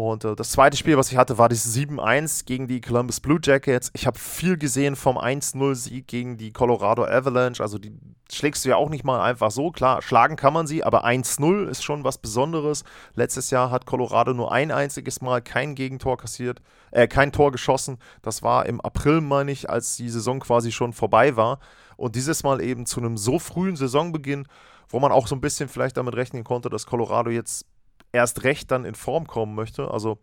und 0.00 0.24
äh, 0.24 0.34
das 0.34 0.48
zweite 0.48 0.78
Spiel, 0.78 0.96
was 0.96 1.12
ich 1.12 1.18
hatte, 1.18 1.36
war 1.36 1.50
das 1.50 1.76
7-1 1.76 2.46
gegen 2.46 2.66
die 2.66 2.80
Columbus 2.80 3.20
Blue 3.20 3.38
Jackets. 3.42 3.90
Ich 3.92 4.06
habe 4.06 4.18
viel 4.18 4.56
gesehen 4.56 4.96
vom 4.96 5.18
1-0-Sieg 5.18 6.06
gegen 6.06 6.38
die 6.38 6.54
Colorado 6.54 7.04
Avalanche. 7.04 7.62
Also 7.62 7.76
die 7.76 7.92
schlägst 8.32 8.64
du 8.64 8.70
ja 8.70 8.76
auch 8.76 8.88
nicht 8.88 9.04
mal 9.04 9.20
einfach 9.20 9.50
so. 9.50 9.70
Klar, 9.70 10.00
schlagen 10.00 10.36
kann 10.36 10.54
man 10.54 10.66
sie, 10.66 10.82
aber 10.82 11.04
1-0 11.04 11.68
ist 11.68 11.84
schon 11.84 12.02
was 12.02 12.16
Besonderes. 12.16 12.84
Letztes 13.14 13.50
Jahr 13.50 13.70
hat 13.70 13.84
Colorado 13.84 14.32
nur 14.32 14.52
ein 14.52 14.70
einziges 14.70 15.20
Mal 15.20 15.42
kein 15.42 15.74
Gegentor 15.74 16.16
kassiert, 16.16 16.62
äh, 16.92 17.06
kein 17.06 17.30
Tor 17.30 17.52
geschossen. 17.52 17.98
Das 18.22 18.42
war 18.42 18.64
im 18.64 18.80
April, 18.80 19.20
meine 19.20 19.52
ich, 19.52 19.68
als 19.68 19.98
die 19.98 20.08
Saison 20.08 20.40
quasi 20.40 20.72
schon 20.72 20.94
vorbei 20.94 21.36
war. 21.36 21.58
Und 21.98 22.16
dieses 22.16 22.42
Mal 22.42 22.62
eben 22.62 22.86
zu 22.86 23.00
einem 23.00 23.18
so 23.18 23.38
frühen 23.38 23.76
Saisonbeginn, 23.76 24.46
wo 24.88 24.98
man 24.98 25.12
auch 25.12 25.26
so 25.26 25.34
ein 25.34 25.42
bisschen 25.42 25.68
vielleicht 25.68 25.98
damit 25.98 26.14
rechnen 26.16 26.42
konnte, 26.42 26.70
dass 26.70 26.86
Colorado 26.86 27.28
jetzt 27.28 27.66
erst 28.12 28.44
recht 28.44 28.70
dann 28.70 28.84
in 28.84 28.94
Form 28.94 29.26
kommen 29.26 29.54
möchte. 29.54 29.90
Also 29.90 30.18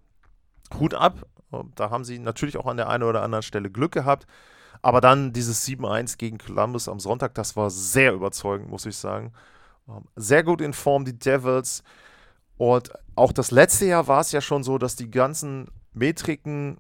Hut 0.80 0.94
ab. 0.94 1.26
Da 1.76 1.90
haben 1.90 2.04
sie 2.04 2.20
natürlich 2.20 2.58
auch 2.58 2.66
an 2.66 2.78
der 2.78 2.90
einen 2.90 3.04
oder 3.04 3.24
anderen 3.24 3.44
Stelle 3.44 3.70
Glück 3.70 3.94
gehabt. 3.94 4.28
Aber 4.82 5.02
dann 5.02 5.34
dieses 5.34 5.66
7-1 5.68 6.18
gegen 6.18 6.38
Columbus 6.38 6.88
am 6.88 7.00
Sonntag, 7.00 7.34
das 7.36 7.56
war 7.56 7.70
sehr 7.70 8.14
überzeugend, 8.14 8.70
muss 8.70 8.86
ich 8.86 8.96
sagen. 8.96 9.34
Ähm, 9.88 10.06
sehr 10.16 10.44
gut 10.44 10.62
in 10.62 10.74
Form, 10.74 11.06
die 11.06 11.18
Devils. 11.18 11.84
Und 12.58 12.92
auch 13.16 13.32
das 13.32 13.52
letzte 13.52 13.86
Jahr 13.86 14.08
war 14.08 14.22
es 14.22 14.32
ja 14.32 14.42
schon 14.42 14.64
so, 14.64 14.78
dass 14.78 14.96
die 14.96 15.10
ganzen 15.10 15.68
Metriken, 15.94 16.78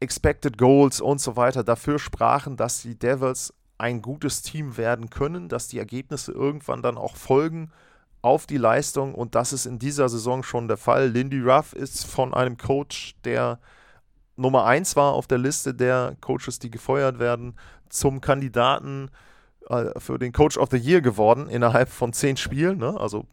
Expected 0.00 0.58
Goals 0.58 1.00
und 1.00 1.20
so 1.20 1.36
weiter 1.36 1.62
dafür 1.62 2.00
sprachen, 2.00 2.56
dass 2.56 2.82
die 2.82 2.98
Devils 2.98 3.54
ein 3.78 4.02
gutes 4.02 4.42
Team 4.42 4.76
werden 4.76 5.10
können, 5.10 5.48
dass 5.48 5.68
die 5.68 5.78
Ergebnisse 5.78 6.32
irgendwann 6.32 6.82
dann 6.82 6.98
auch 6.98 7.16
folgen 7.16 7.70
auf 8.22 8.46
die 8.46 8.56
Leistung 8.56 9.14
und 9.14 9.34
das 9.34 9.52
ist 9.52 9.66
in 9.66 9.78
dieser 9.78 10.08
Saison 10.08 10.42
schon 10.42 10.68
der 10.68 10.76
Fall. 10.76 11.08
Lindy 11.08 11.40
Ruff 11.40 11.72
ist 11.72 12.06
von 12.06 12.32
einem 12.32 12.56
Coach, 12.56 13.16
der 13.24 13.58
Nummer 14.36 14.64
1 14.64 14.96
war 14.96 15.12
auf 15.12 15.26
der 15.26 15.38
Liste 15.38 15.74
der 15.74 16.16
Coaches, 16.20 16.58
die 16.58 16.70
gefeuert 16.70 17.18
werden, 17.18 17.54
zum 17.88 18.20
Kandidaten 18.20 19.10
äh, 19.68 19.98
für 19.98 20.18
den 20.18 20.32
Coach 20.32 20.56
of 20.56 20.70
the 20.70 20.78
Year 20.78 21.00
geworden 21.00 21.48
innerhalb 21.48 21.88
von 21.88 22.12
zehn 22.12 22.36
Spielen. 22.36 22.78
Ne? 22.78 22.98
Also 22.98 23.26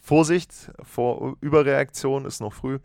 Vorsicht 0.00 0.72
vor 0.82 1.36
Überreaktion 1.40 2.24
ist 2.24 2.40
noch 2.40 2.52
früh. 2.52 2.80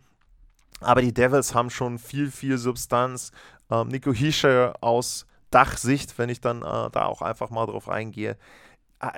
Aber 0.80 1.02
die 1.02 1.12
Devils 1.12 1.54
haben 1.54 1.70
schon 1.70 1.98
viel, 1.98 2.30
viel 2.30 2.58
Substanz. 2.58 3.32
Ähm, 3.70 3.88
Nico 3.88 4.12
Hischer 4.12 4.74
aus 4.80 5.26
Dachsicht, 5.50 6.18
wenn 6.18 6.28
ich 6.28 6.40
dann 6.40 6.62
äh, 6.62 6.90
da 6.90 7.06
auch 7.06 7.22
einfach 7.22 7.50
mal 7.50 7.66
drauf 7.66 7.88
eingehe, 7.88 8.36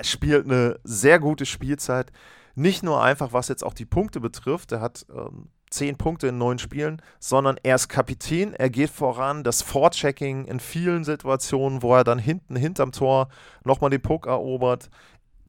spielt 0.03 0.47
eine 0.47 0.79
sehr 0.85 1.19
gute 1.19 1.47
Spielzeit. 1.47 2.13
Nicht 2.55 2.83
nur 2.83 3.03
einfach, 3.03 3.33
was 3.33 3.49
jetzt 3.49 3.65
auch 3.65 3.75
die 3.75 3.87
Punkte 3.87 4.21
betrifft, 4.21 4.73
er 4.73 4.81
hat 4.81 5.07
ähm, 5.15 5.49
zehn 5.71 5.97
Punkte 5.97 6.29
in 6.29 6.39
neun 6.39 6.59
Spielen, 6.59 7.01
sondern 7.21 7.57
er 7.63 7.77
ist 7.77 7.89
Kapitän, 7.89 8.53
er 8.55 8.71
geht 8.71 8.91
voran, 8.91 9.45
das 9.45 9.63
Vorchecking 9.63 10.45
in 10.45 10.61
vielen 10.61 11.05
Situationen, 11.05 11.83
wo 11.83 11.95
er 11.95 12.05
dann 12.05 12.19
hinten 12.19 12.57
hinterm 12.57 12.93
Tor 12.93 13.29
nochmal 13.65 13.91
den 13.91 14.03
Puck 14.03 14.27
erobert, 14.27 14.91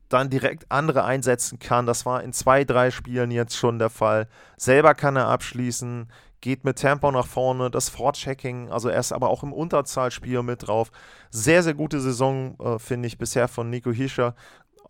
dann 0.09 0.29
direkt 0.29 0.65
andere 0.69 1.03
einsetzen 1.05 1.59
kann. 1.59 1.85
Das 1.85 2.05
war 2.05 2.21
in 2.23 2.33
zwei, 2.33 2.63
drei 2.63 2.91
Spielen 2.91 3.31
jetzt 3.31 3.55
schon 3.55 3.79
der 3.79 3.89
Fall. 3.89 4.27
Selber 4.57 4.93
kann 4.93 5.15
er 5.15 5.27
abschließen, 5.27 6.07
geht 6.41 6.63
mit 6.63 6.77
Tempo 6.77 7.11
nach 7.11 7.27
vorne, 7.27 7.69
das 7.69 7.89
Vorchecking, 7.89 8.71
also 8.71 8.89
er 8.89 8.99
ist 8.99 9.11
aber 9.11 9.29
auch 9.29 9.43
im 9.43 9.53
Unterzahlspiel 9.53 10.41
mit 10.43 10.67
drauf. 10.67 10.91
Sehr, 11.29 11.63
sehr 11.63 11.75
gute 11.75 12.01
Saison, 12.01 12.59
äh, 12.59 12.79
finde 12.79 13.07
ich, 13.07 13.17
bisher 13.17 13.47
von 13.47 13.69
Nico 13.69 13.91
Hischer. 13.91 14.35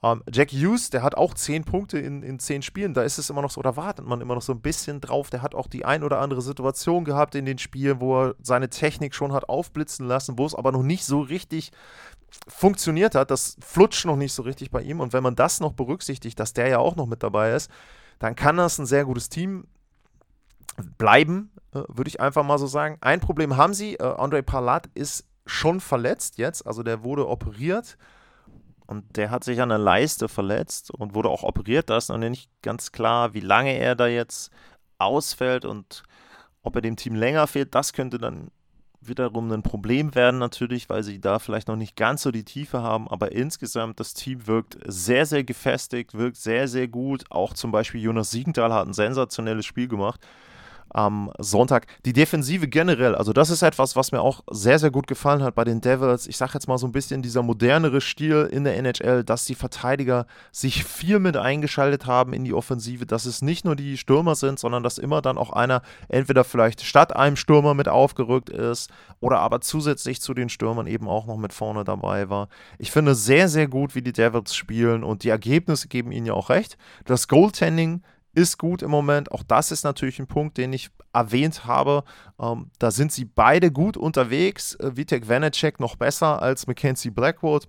Ähm, 0.04 0.24
Jack 0.32 0.52
Hughes, 0.52 0.90
der 0.90 1.04
hat 1.04 1.16
auch 1.16 1.34
zehn 1.34 1.64
Punkte 1.64 2.00
in, 2.00 2.24
in 2.24 2.40
zehn 2.40 2.62
Spielen. 2.62 2.94
Da 2.94 3.04
ist 3.04 3.20
es 3.20 3.30
immer 3.30 3.42
noch 3.42 3.52
so, 3.52 3.60
oder 3.60 3.76
wartet 3.76 4.06
man 4.06 4.22
immer 4.22 4.34
noch 4.34 4.42
so 4.42 4.54
ein 4.54 4.62
bisschen 4.62 5.00
drauf. 5.00 5.30
Der 5.30 5.42
hat 5.42 5.54
auch 5.54 5.68
die 5.68 5.86
ein 5.86 6.04
oder 6.04 6.20
andere 6.20 6.42
Situation 6.42 7.06
gehabt 7.06 7.36
in 7.36 7.46
den 7.46 7.60
Spielen, 7.60 8.00
wo 8.00 8.24
er 8.24 8.36
seine 8.42 8.70
Technik 8.70 9.14
schon 9.14 9.34
hat 9.34 9.48
aufblitzen 9.50 10.08
lassen, 10.08 10.40
wo 10.40 10.46
es 10.46 10.56
aber 10.56 10.72
noch 10.72 10.84
nicht 10.84 11.06
so 11.06 11.20
richtig 11.20 11.72
funktioniert 12.48 13.14
hat. 13.14 13.30
Das 13.30 13.58
flutscht 13.62 14.06
noch 14.06 14.16
nicht 14.16 14.34
so 14.34 14.42
richtig 14.42 14.72
bei 14.72 14.82
ihm. 14.82 15.00
Und 15.00 15.14
wenn 15.14 15.24
man 15.24 15.36
das 15.36 15.60
noch 15.60 15.74
berücksichtigt, 15.74 16.40
dass 16.40 16.54
der 16.54 16.68
ja 16.68 16.80
auch 16.80 16.96
noch 16.96 17.06
mit 17.06 17.22
dabei 17.22 17.52
ist, 17.52 17.70
dann 18.18 18.36
kann 18.36 18.58
das 18.58 18.80
ein 18.80 18.86
sehr 18.86 19.06
gutes 19.06 19.30
Team 19.30 19.66
bleiben, 20.98 21.52
äh, 21.74 21.82
würde 21.88 22.08
ich 22.08 22.20
einfach 22.20 22.44
mal 22.44 22.58
so 22.58 22.68
sagen. 22.68 22.98
Ein 23.02 23.20
Problem 23.20 23.58
haben 23.58 23.74
sie, 23.74 23.96
äh, 23.96 24.04
Andre 24.04 24.44
Palat 24.44 24.88
ist 24.94 25.26
schon 25.46 25.80
verletzt 25.80 26.38
jetzt, 26.38 26.66
also 26.68 26.84
der 26.84 27.04
wurde 27.04 27.28
operiert 27.28 27.98
und 28.86 29.18
der 29.18 29.32
hat 29.32 29.44
sich 29.44 29.62
an 29.62 29.70
der 29.70 29.78
Leiste 29.78 30.28
verletzt 30.28 30.92
und 30.92 31.16
wurde 31.16 31.30
auch 31.30 31.44
operiert. 31.44 31.90
Da 31.90 31.98
ist 31.98 32.10
noch 32.10 32.18
nicht 32.18 32.50
ganz 32.62 32.92
klar, 32.92 33.34
wie 33.34 33.40
lange 33.40 33.74
er 33.78 33.96
da 33.96 34.08
jetzt 34.08 34.52
ausfällt 34.98 35.66
und 35.66 36.04
ob 36.62 36.76
er 36.76 36.82
dem 36.82 36.96
Team 36.96 37.16
länger 37.16 37.48
fehlt. 37.48 37.74
Das 37.74 37.94
könnte 37.94 38.18
dann 38.18 38.52
wiederum 39.00 39.52
ein 39.52 39.64
Problem 39.64 40.14
werden 40.14 40.40
natürlich, 40.40 40.90
weil 40.90 41.04
sie 41.04 41.20
da 41.20 41.40
vielleicht 41.40 41.68
noch 41.68 41.76
nicht 41.76 41.96
ganz 41.96 42.22
so 42.22 42.32
die 42.32 42.44
Tiefe 42.44 42.84
haben, 42.84 43.08
aber 43.08 43.32
insgesamt 43.32 44.00
das 44.00 44.14
Team 44.14 44.46
wirkt 44.46 44.78
sehr, 44.86 45.26
sehr 45.26 45.44
gefestigt, 45.44 46.14
wirkt 46.14 46.38
sehr, 46.38 46.68
sehr 46.68 46.88
gut. 46.88 47.24
Auch 47.32 47.54
zum 47.54 47.72
Beispiel 47.72 48.02
Jonas 48.02 48.30
Siegenthal 48.30 48.72
hat 48.72 48.88
ein 48.88 48.94
sensationelles 48.94 49.66
Spiel 49.66 49.88
gemacht 49.88 50.22
am 50.94 51.32
Sonntag. 51.38 51.88
Die 52.06 52.14
Defensive 52.14 52.68
generell, 52.68 53.16
also 53.16 53.34
das 53.34 53.50
ist 53.50 53.62
etwas, 53.62 53.96
was 53.96 54.12
mir 54.12 54.22
auch 54.22 54.42
sehr, 54.50 54.80
sehr 54.80 54.92
gut 54.92 55.08
gefallen 55.08 55.44
hat 55.44 55.56
bei 55.56 55.64
den 55.64 55.82
Devils. 55.82 56.28
Ich 56.28 56.38
sage 56.38 56.52
jetzt 56.54 56.68
mal 56.68 56.78
so 56.78 56.88
ein 56.88 56.92
bisschen 56.92 57.22
dieser 57.22 57.44
modernere 57.44 58.02
Stil 58.02 58.50
in 58.52 58.64
der 58.64 58.78
NHL, 58.78 59.24
dass 59.24 59.46
die 59.46 59.56
Verteidiger 59.56 60.26
sich 60.52 60.84
viel 60.84 61.20
mit 61.20 61.38
eingeschaltet 61.38 62.06
haben 62.06 62.34
in 62.34 62.44
die 62.44 62.54
Offensive, 62.54 63.06
dass 63.06 63.26
es 63.26 63.42
nicht 63.42 63.66
nur 63.66 63.76
die 63.76 63.98
Stürmer 63.98 64.36
sind, 64.36 64.60
sondern 64.60 64.84
dass 64.84 64.98
immer 64.98 65.22
dann 65.22 65.38
auch 65.38 65.52
einer 65.52 65.82
entweder 66.10 66.44
vielleicht 66.44 66.82
statt 66.84 67.16
einem 67.16 67.36
Stürmer 67.36 67.74
mit 67.74 67.88
aufgerückt 67.88 68.50
ist 68.50 68.90
oder 69.20 69.40
aber 69.40 69.62
zusätzlich 69.62 70.22
zu 70.22 70.34
den 70.34 70.50
Stürmern 70.50 70.88
eben 70.88 71.08
auch 71.08 71.26
noch 71.26 71.38
mit 71.38 71.54
vorne 71.54 71.84
dabei 71.84 72.30
war. 72.30 72.50
Ich 72.78 72.92
finde 72.92 73.16
sehr, 73.16 73.48
sehr 73.48 73.68
gut, 73.68 73.96
wie 73.96 74.02
die 74.02 74.14
Devils 74.14 74.56
spielen 74.56 75.04
und 75.04 75.24
die 75.24 75.30
Ergebnisse 75.30 75.88
geben 75.88 76.12
ihnen 76.12 76.26
ja 76.26 76.34
auch 76.34 76.50
recht. 76.50 76.78
Das 77.06 77.28
Goaltending 77.28 78.02
ist 78.34 78.58
gut 78.58 78.82
im 78.82 78.92
Moment. 78.92 79.32
Auch 79.32 79.44
das 79.44 79.72
ist 79.72 79.84
natürlich 79.84 80.20
ein 80.20 80.28
Punkt, 80.28 80.58
den 80.58 80.74
ich 80.74 80.90
erwähnt 81.14 81.66
habe. 81.66 82.04
Ähm, 82.40 82.72
da 82.80 82.92
sind 82.92 83.12
sie 83.12 83.26
beide 83.26 83.72
gut 83.72 83.98
unterwegs. 83.98 84.76
Äh, 84.76 84.96
Vitek 84.96 85.28
Vanacek 85.28 85.80
noch 85.80 85.96
besser 85.96 86.42
als 86.42 86.68
Mackenzie 86.68 87.10
Blackwood. 87.10 87.68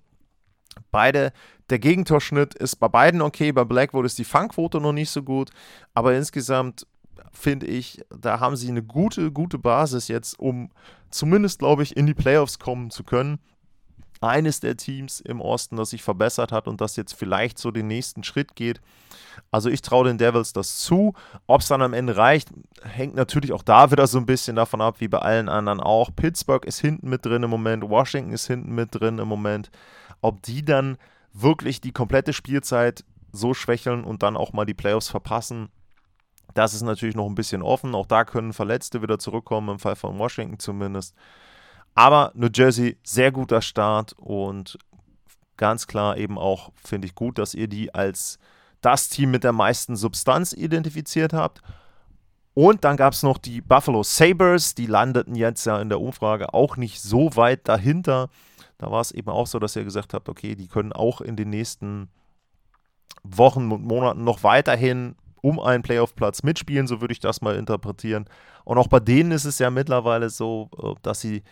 Beide, 0.90 1.32
der 1.70 1.78
Gegentorschnitt 1.78 2.54
ist 2.54 2.76
bei 2.76 2.88
beiden 2.88 3.22
okay. 3.22 3.52
Bei 3.52 3.64
Blackwood 3.64 4.06
ist 4.06 4.18
die 4.18 4.24
Fangquote 4.24 4.80
noch 4.80 4.92
nicht 4.92 5.10
so 5.10 5.22
gut. 5.22 5.50
Aber 5.94 6.14
insgesamt 6.14 6.86
finde 7.32 7.66
ich, 7.66 8.00
da 8.10 8.40
haben 8.40 8.56
sie 8.56 8.68
eine 8.68 8.82
gute, 8.82 9.32
gute 9.32 9.58
Basis 9.58 10.08
jetzt, 10.08 10.38
um 10.38 10.70
zumindest, 11.10 11.58
glaube 11.58 11.82
ich, 11.82 11.96
in 11.96 12.06
die 12.06 12.14
Playoffs 12.14 12.58
kommen 12.58 12.90
zu 12.90 13.04
können 13.04 13.38
eines 14.22 14.60
der 14.60 14.76
Teams 14.76 15.20
im 15.20 15.40
Osten, 15.40 15.76
das 15.76 15.90
sich 15.90 16.02
verbessert 16.02 16.52
hat 16.52 16.68
und 16.68 16.80
das 16.80 16.96
jetzt 16.96 17.12
vielleicht 17.12 17.58
so 17.58 17.70
den 17.70 17.86
nächsten 17.86 18.24
Schritt 18.24 18.54
geht. 18.56 18.80
Also 19.50 19.68
ich 19.68 19.82
traue 19.82 20.06
den 20.06 20.18
Devils 20.18 20.52
das 20.52 20.78
zu. 20.78 21.14
Ob 21.46 21.60
es 21.60 21.68
dann 21.68 21.82
am 21.82 21.94
Ende 21.94 22.16
reicht, 22.16 22.50
hängt 22.82 23.14
natürlich 23.14 23.52
auch 23.52 23.62
da 23.62 23.90
wieder 23.90 24.06
so 24.06 24.18
ein 24.18 24.26
bisschen 24.26 24.56
davon 24.56 24.80
ab, 24.80 24.96
wie 25.00 25.08
bei 25.08 25.18
allen 25.18 25.48
anderen 25.48 25.80
auch. 25.80 26.10
Pittsburgh 26.14 26.64
ist 26.64 26.80
hinten 26.80 27.08
mit 27.08 27.24
drin 27.24 27.42
im 27.42 27.50
Moment, 27.50 27.88
Washington 27.88 28.32
ist 28.32 28.46
hinten 28.46 28.74
mit 28.74 28.88
drin 28.92 29.18
im 29.18 29.28
Moment. 29.28 29.70
Ob 30.20 30.42
die 30.42 30.64
dann 30.64 30.98
wirklich 31.32 31.80
die 31.80 31.92
komplette 31.92 32.32
Spielzeit 32.32 33.04
so 33.32 33.54
schwächeln 33.54 34.04
und 34.04 34.22
dann 34.22 34.36
auch 34.36 34.52
mal 34.52 34.66
die 34.66 34.74
Playoffs 34.74 35.08
verpassen, 35.08 35.70
das 36.54 36.74
ist 36.74 36.82
natürlich 36.82 37.16
noch 37.16 37.26
ein 37.26 37.34
bisschen 37.34 37.62
offen. 37.62 37.94
Auch 37.94 38.06
da 38.06 38.24
können 38.24 38.52
Verletzte 38.52 39.02
wieder 39.02 39.18
zurückkommen, 39.18 39.70
im 39.70 39.78
Fall 39.78 39.96
von 39.96 40.18
Washington 40.18 40.58
zumindest. 40.58 41.14
Aber 41.94 42.32
New 42.34 42.48
Jersey, 42.52 42.96
sehr 43.02 43.32
guter 43.32 43.62
Start 43.62 44.14
und 44.14 44.78
ganz 45.56 45.86
klar 45.86 46.16
eben 46.16 46.38
auch, 46.38 46.70
finde 46.82 47.06
ich 47.06 47.14
gut, 47.14 47.38
dass 47.38 47.54
ihr 47.54 47.68
die 47.68 47.94
als 47.94 48.38
das 48.80 49.08
Team 49.08 49.30
mit 49.30 49.44
der 49.44 49.52
meisten 49.52 49.96
Substanz 49.96 50.52
identifiziert 50.52 51.32
habt. 51.32 51.62
Und 52.54 52.84
dann 52.84 52.96
gab 52.96 53.12
es 53.14 53.22
noch 53.22 53.38
die 53.38 53.60
Buffalo 53.60 54.02
Sabres, 54.02 54.74
die 54.74 54.86
landeten 54.86 55.34
jetzt 55.34 55.64
ja 55.64 55.80
in 55.80 55.88
der 55.88 56.00
Umfrage 56.00 56.52
auch 56.52 56.76
nicht 56.76 57.00
so 57.00 57.34
weit 57.36 57.66
dahinter. 57.68 58.28
Da 58.78 58.90
war 58.90 59.00
es 59.00 59.12
eben 59.12 59.30
auch 59.30 59.46
so, 59.46 59.58
dass 59.58 59.76
ihr 59.76 59.84
gesagt 59.84 60.12
habt, 60.12 60.28
okay, 60.28 60.54
die 60.54 60.66
können 60.66 60.92
auch 60.92 61.20
in 61.20 61.36
den 61.36 61.50
nächsten 61.50 62.10
Wochen 63.22 63.70
und 63.70 63.84
Monaten 63.84 64.24
noch 64.24 64.42
weiterhin 64.42 65.14
um 65.40 65.60
einen 65.60 65.82
Playoff-Platz 65.82 66.42
mitspielen, 66.42 66.86
so 66.86 67.00
würde 67.00 67.12
ich 67.12 67.20
das 67.20 67.40
mal 67.40 67.56
interpretieren. 67.56 68.26
Und 68.64 68.78
auch 68.78 68.88
bei 68.88 69.00
denen 69.00 69.32
ist 69.32 69.44
es 69.44 69.58
ja 69.58 69.70
mittlerweile 69.70 70.30
so, 70.30 70.68
äh, 70.82 70.94
dass 71.02 71.20
sie 71.20 71.42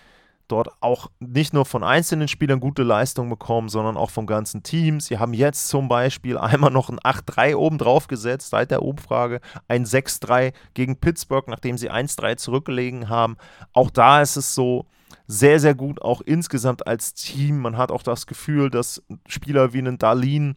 dort 0.50 0.68
auch 0.80 1.10
nicht 1.20 1.52
nur 1.54 1.64
von 1.64 1.82
einzelnen 1.82 2.28
Spielern 2.28 2.60
gute 2.60 2.82
Leistungen 2.82 3.30
bekommen, 3.30 3.68
sondern 3.68 3.96
auch 3.96 4.10
vom 4.10 4.26
ganzen 4.26 4.62
Team. 4.62 5.00
Sie 5.00 5.18
haben 5.18 5.34
jetzt 5.34 5.68
zum 5.68 5.88
Beispiel 5.88 6.38
einmal 6.38 6.70
noch 6.70 6.88
ein 6.88 6.98
8-3 6.98 7.54
oben 7.56 7.78
drauf 7.78 8.08
gesetzt 8.08 8.50
seit 8.50 8.70
der 8.70 8.82
Umfrage, 8.82 9.40
ein 9.68 9.84
6-3 9.84 10.52
gegen 10.74 10.96
Pittsburgh, 10.96 11.48
nachdem 11.48 11.78
sie 11.78 11.90
1-3 11.90 12.36
zurückgelegen 12.36 13.08
haben. 13.08 13.36
Auch 13.72 13.90
da 13.90 14.22
ist 14.22 14.36
es 14.36 14.54
so 14.54 14.86
sehr, 15.26 15.60
sehr 15.60 15.74
gut, 15.74 16.02
auch 16.02 16.20
insgesamt 16.20 16.86
als 16.86 17.14
Team. 17.14 17.60
Man 17.60 17.76
hat 17.76 17.92
auch 17.92 18.02
das 18.02 18.26
Gefühl, 18.26 18.70
dass 18.70 19.02
Spieler 19.26 19.72
wie 19.72 19.78
einen 19.78 19.98
Darlene 19.98 20.54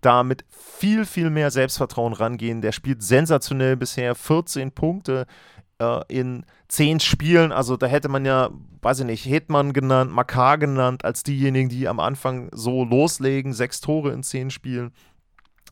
da 0.00 0.22
mit 0.22 0.44
viel, 0.50 1.04
viel 1.04 1.30
mehr 1.30 1.50
Selbstvertrauen 1.50 2.12
rangehen. 2.12 2.60
Der 2.60 2.72
spielt 2.72 3.02
sensationell 3.02 3.76
bisher, 3.76 4.14
14 4.14 4.72
Punkte 4.72 5.26
äh, 5.78 6.00
in 6.08 6.44
zehn 6.68 7.00
Spielen, 7.00 7.52
also 7.52 7.76
da 7.76 7.86
hätte 7.86 8.08
man 8.08 8.24
ja, 8.24 8.50
weiß 8.82 9.00
ich 9.00 9.06
nicht, 9.06 9.26
Hetman 9.26 9.72
genannt, 9.72 10.12
Makar 10.12 10.58
genannt, 10.58 11.04
als 11.04 11.22
diejenigen, 11.22 11.68
die 11.68 11.88
am 11.88 12.00
Anfang 12.00 12.48
so 12.52 12.84
loslegen, 12.84 13.52
sechs 13.52 13.80
Tore 13.80 14.12
in 14.12 14.22
zehn 14.22 14.50
Spielen. 14.50 14.92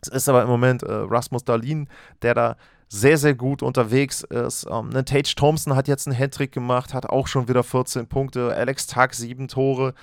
Es 0.03 0.09
ist 0.09 0.29
aber 0.29 0.43
im 0.43 0.49
Moment 0.49 0.83
äh, 0.83 0.93
Rasmus 0.93 1.45
Dahlin, 1.45 1.89
der 2.23 2.35
da 2.35 2.57
sehr, 2.89 3.19
sehr 3.19 3.35
gut 3.35 3.63
unterwegs 3.63 4.23
ist. 4.23 4.67
Ähm, 4.71 4.91
ne, 4.91 5.05
Tage 5.05 5.35
Thompson 5.35 5.75
hat 5.75 5.89
jetzt 5.89 6.07
einen 6.07 6.17
Hattrick 6.17 6.53
gemacht, 6.53 6.95
hat 6.95 7.07
auch 7.07 7.27
schon 7.27 7.49
wieder 7.49 7.65
14 7.65 8.07
Punkte. 8.07 8.55
Alex 8.55 8.87
Tag 8.87 9.15
sieben 9.15 9.49
Tore. 9.49 9.95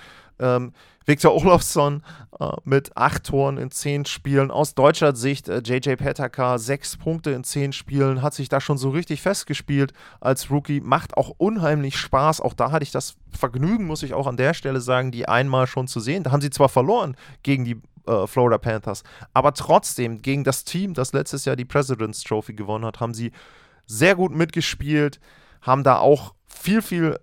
Ähm, 0.42 0.74
Viktor 1.06 1.36
Olofsson 1.36 2.04
äh, 2.40 2.48
mit 2.64 2.96
acht 2.96 3.26
Toren 3.26 3.58
in 3.58 3.72
zehn 3.72 4.06
Spielen. 4.06 4.52
Aus 4.52 4.76
deutscher 4.76 5.16
Sicht 5.16 5.50
äh, 5.50 5.62
JJ 5.64 5.96
Petaka 5.96 6.58
sechs 6.58 6.98
Punkte 6.98 7.32
in 7.32 7.44
zehn 7.44 7.74
Spielen, 7.74 8.22
hat 8.22 8.34
sich 8.34 8.50
da 8.50 8.62
schon 8.62 8.78
so 8.78 8.90
richtig 8.90 9.22
festgespielt 9.22 9.94
als 10.20 10.52
Rookie. 10.52 10.82
Macht 10.82 11.18
auch 11.18 11.32
unheimlich 11.38 11.98
Spaß. 11.98 12.42
Auch 12.42 12.54
da 12.54 12.72
hatte 12.72 12.84
ich 12.84 12.92
das 12.92 13.16
Vergnügen, 13.30 13.86
muss 13.86 14.04
ich 14.04 14.14
auch 14.14 14.28
an 14.28 14.38
der 14.38 14.54
Stelle 14.54 14.82
sagen, 14.82 15.12
die 15.12 15.28
einmal 15.28 15.68
schon 15.68 15.88
zu 15.88 16.00
sehen. 16.00 16.24
Da 16.24 16.32
haben 16.32 16.42
sie 16.42 16.50
zwar 16.50 16.70
verloren 16.70 17.16
gegen 17.44 17.66
die 17.66 17.82
äh, 18.08 18.28
Florida 18.28 18.58
Panthers, 18.58 19.04
aber 19.34 19.54
trotzdem 19.54 20.22
gegen 20.22 20.44
das 20.44 20.64
Team, 20.64 20.94
das 20.94 21.14
letztes 21.14 21.46
Jahr 21.46 21.56
die 21.56 21.66
President's 21.66 22.24
Trophy 22.24 22.54
gewonnen 22.54 22.86
hat, 22.86 23.00
haben 23.00 23.14
sie 23.14 23.32
sehr 23.86 24.16
gut 24.16 24.34
mitgespielt, 24.34 25.20
haben 25.62 25.84
da 25.84 25.98
auch 25.98 26.34
viel, 26.48 26.82
viel 26.82 27.20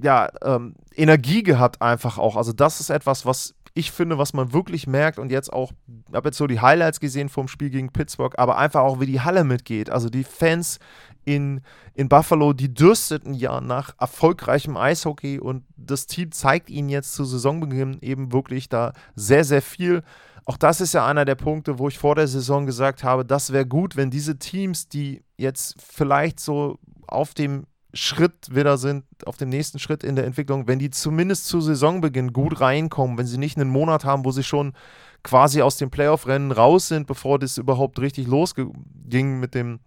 ja, 0.00 0.28
ähm, 0.42 0.74
Energie 0.94 1.42
gehabt 1.42 1.82
einfach 1.82 2.18
auch. 2.18 2.36
Also 2.36 2.52
das 2.52 2.80
ist 2.80 2.90
etwas, 2.90 3.26
was 3.26 3.54
ich 3.76 3.92
finde, 3.92 4.16
was 4.16 4.32
man 4.32 4.54
wirklich 4.54 4.86
merkt 4.86 5.18
und 5.18 5.30
jetzt 5.30 5.52
auch, 5.52 5.70
ich 6.08 6.14
habe 6.14 6.28
jetzt 6.28 6.38
so 6.38 6.46
die 6.46 6.60
Highlights 6.60 6.98
gesehen 6.98 7.28
vom 7.28 7.46
Spiel 7.46 7.68
gegen 7.68 7.92
Pittsburgh, 7.92 8.34
aber 8.38 8.56
einfach 8.56 8.80
auch, 8.80 9.00
wie 9.00 9.06
die 9.06 9.20
Halle 9.20 9.44
mitgeht. 9.44 9.90
Also 9.90 10.08
die 10.08 10.24
Fans 10.24 10.78
in, 11.26 11.60
in 11.92 12.08
Buffalo, 12.08 12.54
die 12.54 12.72
dürsteten 12.72 13.34
ja 13.34 13.60
nach 13.60 13.94
erfolgreichem 14.00 14.78
Eishockey 14.78 15.40
und 15.40 15.64
das 15.76 16.06
Team 16.06 16.32
zeigt 16.32 16.70
ihnen 16.70 16.88
jetzt 16.88 17.12
zu 17.12 17.26
Saisonbeginn 17.26 17.98
eben 18.00 18.32
wirklich 18.32 18.70
da 18.70 18.94
sehr, 19.14 19.44
sehr 19.44 19.60
viel. 19.60 20.02
Auch 20.46 20.56
das 20.56 20.80
ist 20.80 20.94
ja 20.94 21.04
einer 21.04 21.26
der 21.26 21.34
Punkte, 21.34 21.78
wo 21.78 21.88
ich 21.88 21.98
vor 21.98 22.14
der 22.14 22.28
Saison 22.28 22.64
gesagt 22.64 23.04
habe, 23.04 23.26
das 23.26 23.52
wäre 23.52 23.66
gut, 23.66 23.96
wenn 23.96 24.10
diese 24.10 24.38
Teams, 24.38 24.88
die 24.88 25.22
jetzt 25.36 25.74
vielleicht 25.82 26.40
so 26.40 26.78
auf 27.06 27.34
dem 27.34 27.66
Schritt 27.96 28.54
wieder 28.54 28.78
sind, 28.78 29.04
auf 29.24 29.36
dem 29.36 29.48
nächsten 29.48 29.78
Schritt 29.78 30.04
in 30.04 30.16
der 30.16 30.26
Entwicklung, 30.26 30.68
wenn 30.68 30.78
die 30.78 30.90
zumindest 30.90 31.46
zu 31.46 31.60
Saisonbeginn 31.60 32.32
gut 32.32 32.60
reinkommen, 32.60 33.18
wenn 33.18 33.26
sie 33.26 33.38
nicht 33.38 33.56
einen 33.56 33.70
Monat 33.70 34.04
haben, 34.04 34.24
wo 34.24 34.30
sie 34.30 34.44
schon 34.44 34.74
quasi 35.22 35.62
aus 35.62 35.76
dem 35.76 35.90
Playoff-Rennen 35.90 36.52
raus 36.52 36.88
sind, 36.88 37.06
bevor 37.06 37.38
das 37.38 37.58
überhaupt 37.58 37.98
richtig 37.98 38.26
losging 38.26 39.40
mit 39.40 39.54
dem, 39.54 39.80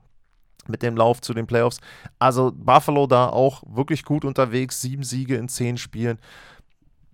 mit 0.67 0.81
dem 0.81 0.97
Lauf 0.97 1.21
zu 1.21 1.33
den 1.33 1.47
Playoffs. 1.47 1.79
Also 2.17 2.51
Buffalo 2.53 3.07
da 3.07 3.29
auch 3.29 3.63
wirklich 3.65 4.03
gut 4.03 4.25
unterwegs, 4.25 4.81
sieben 4.81 5.03
Siege 5.03 5.35
in 5.35 5.47
zehn 5.47 5.77
Spielen. 5.77 6.19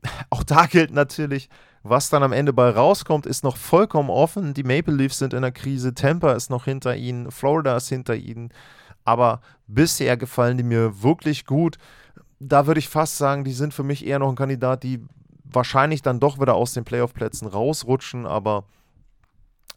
Auch 0.29 0.43
da 0.43 0.65
gilt 0.65 0.91
natürlich, 0.91 1.49
was 1.83 2.09
dann 2.09 2.23
am 2.23 2.31
Ende 2.31 2.51
bei 2.51 2.69
rauskommt, 2.69 3.25
ist 3.25 3.43
noch 3.43 3.57
vollkommen 3.57 4.09
offen. 4.09 4.53
Die 4.55 4.63
Maple 4.63 4.95
Leafs 4.95 5.19
sind 5.19 5.33
in 5.33 5.43
der 5.43 5.51
Krise, 5.51 5.93
Tampa 5.93 6.33
ist 6.33 6.49
noch 6.49 6.65
hinter 6.65 6.95
ihnen, 6.95 7.29
Florida 7.31 7.77
ist 7.77 7.89
hinter 7.89 8.15
ihnen 8.15 8.49
aber 9.05 9.39
bisher 9.67 10.17
gefallen 10.17 10.57
die 10.57 10.63
mir 10.63 11.01
wirklich 11.01 11.45
gut. 11.45 11.77
Da 12.39 12.67
würde 12.67 12.79
ich 12.79 12.89
fast 12.89 13.17
sagen, 13.17 13.45
die 13.45 13.53
sind 13.53 13.73
für 13.73 13.83
mich 13.83 14.05
eher 14.05 14.19
noch 14.19 14.29
ein 14.29 14.35
Kandidat, 14.35 14.83
die 14.83 15.01
wahrscheinlich 15.43 16.01
dann 16.01 16.19
doch 16.19 16.39
wieder 16.39 16.55
aus 16.55 16.73
den 16.73 16.83
Playoff-Plätzen 16.83 17.47
rausrutschen, 17.47 18.25
aber 18.25 18.65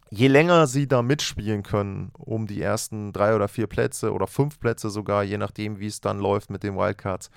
je 0.09 0.27
länger 0.27 0.67
sie 0.67 0.87
da 0.87 1.01
mitspielen 1.01 1.63
können, 1.63 2.11
um 2.17 2.47
die 2.47 2.61
ersten 2.61 3.13
drei 3.13 3.35
oder 3.35 3.47
vier 3.47 3.67
Plätze 3.67 4.11
oder 4.11 4.27
fünf 4.27 4.59
Plätze 4.59 4.89
sogar, 4.89 5.23
je 5.23 5.37
nachdem, 5.37 5.79
wie 5.79 5.87
es 5.87 6.01
dann 6.01 6.19
läuft 6.19 6.49
mit 6.49 6.63
den 6.63 6.75
Wildcards, 6.75 7.29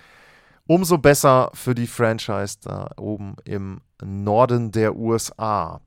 umso 0.66 0.98
besser 0.98 1.50
für 1.55 1.74
die 1.74 1.87
Franchise 1.87 2.59
da 2.62 2.90
oben 2.96 3.37
im 3.44 3.81
Norden 4.02 4.72
der 4.72 4.96
USA. 4.96 5.81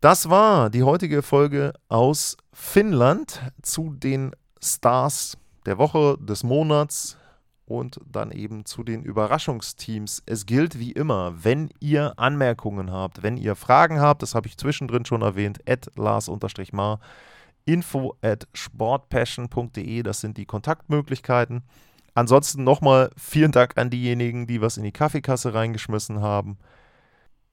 Das 0.00 0.28
war 0.28 0.68
die 0.70 0.82
heutige 0.82 1.22
Folge 1.22 1.72
aus 1.88 2.36
Finnland 2.52 3.40
zu 3.62 3.94
den 3.94 4.32
Stars 4.66 5.38
der 5.64 5.78
Woche, 5.78 6.16
des 6.20 6.44
Monats 6.44 7.16
und 7.66 8.00
dann 8.10 8.30
eben 8.30 8.64
zu 8.64 8.84
den 8.84 9.02
Überraschungsteams. 9.02 10.22
Es 10.24 10.46
gilt 10.46 10.78
wie 10.78 10.92
immer, 10.92 11.44
wenn 11.44 11.70
ihr 11.80 12.14
Anmerkungen 12.16 12.92
habt, 12.92 13.22
wenn 13.22 13.36
ihr 13.36 13.56
Fragen 13.56 14.00
habt, 14.00 14.22
das 14.22 14.34
habe 14.34 14.46
ich 14.46 14.56
zwischendrin 14.56 15.04
schon 15.04 15.22
erwähnt, 15.22 15.58
at 15.68 15.90
Lars-Mar, 15.96 17.00
info 17.64 18.16
at 18.22 18.46
sportpassion.de, 18.54 20.02
das 20.02 20.20
sind 20.20 20.36
die 20.36 20.46
Kontaktmöglichkeiten. 20.46 21.64
Ansonsten 22.14 22.64
nochmal 22.64 23.10
vielen 23.16 23.52
Dank 23.52 23.76
an 23.76 23.90
diejenigen, 23.90 24.46
die 24.46 24.62
was 24.62 24.78
in 24.78 24.84
die 24.84 24.92
Kaffeekasse 24.92 25.52
reingeschmissen 25.52 26.22
haben. 26.22 26.56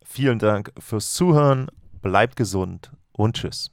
Vielen 0.05 0.39
Dank 0.39 0.71
fürs 0.77 1.13
Zuhören, 1.13 1.67
bleibt 2.01 2.35
gesund 2.35 2.91
und 3.11 3.35
tschüss. 3.35 3.72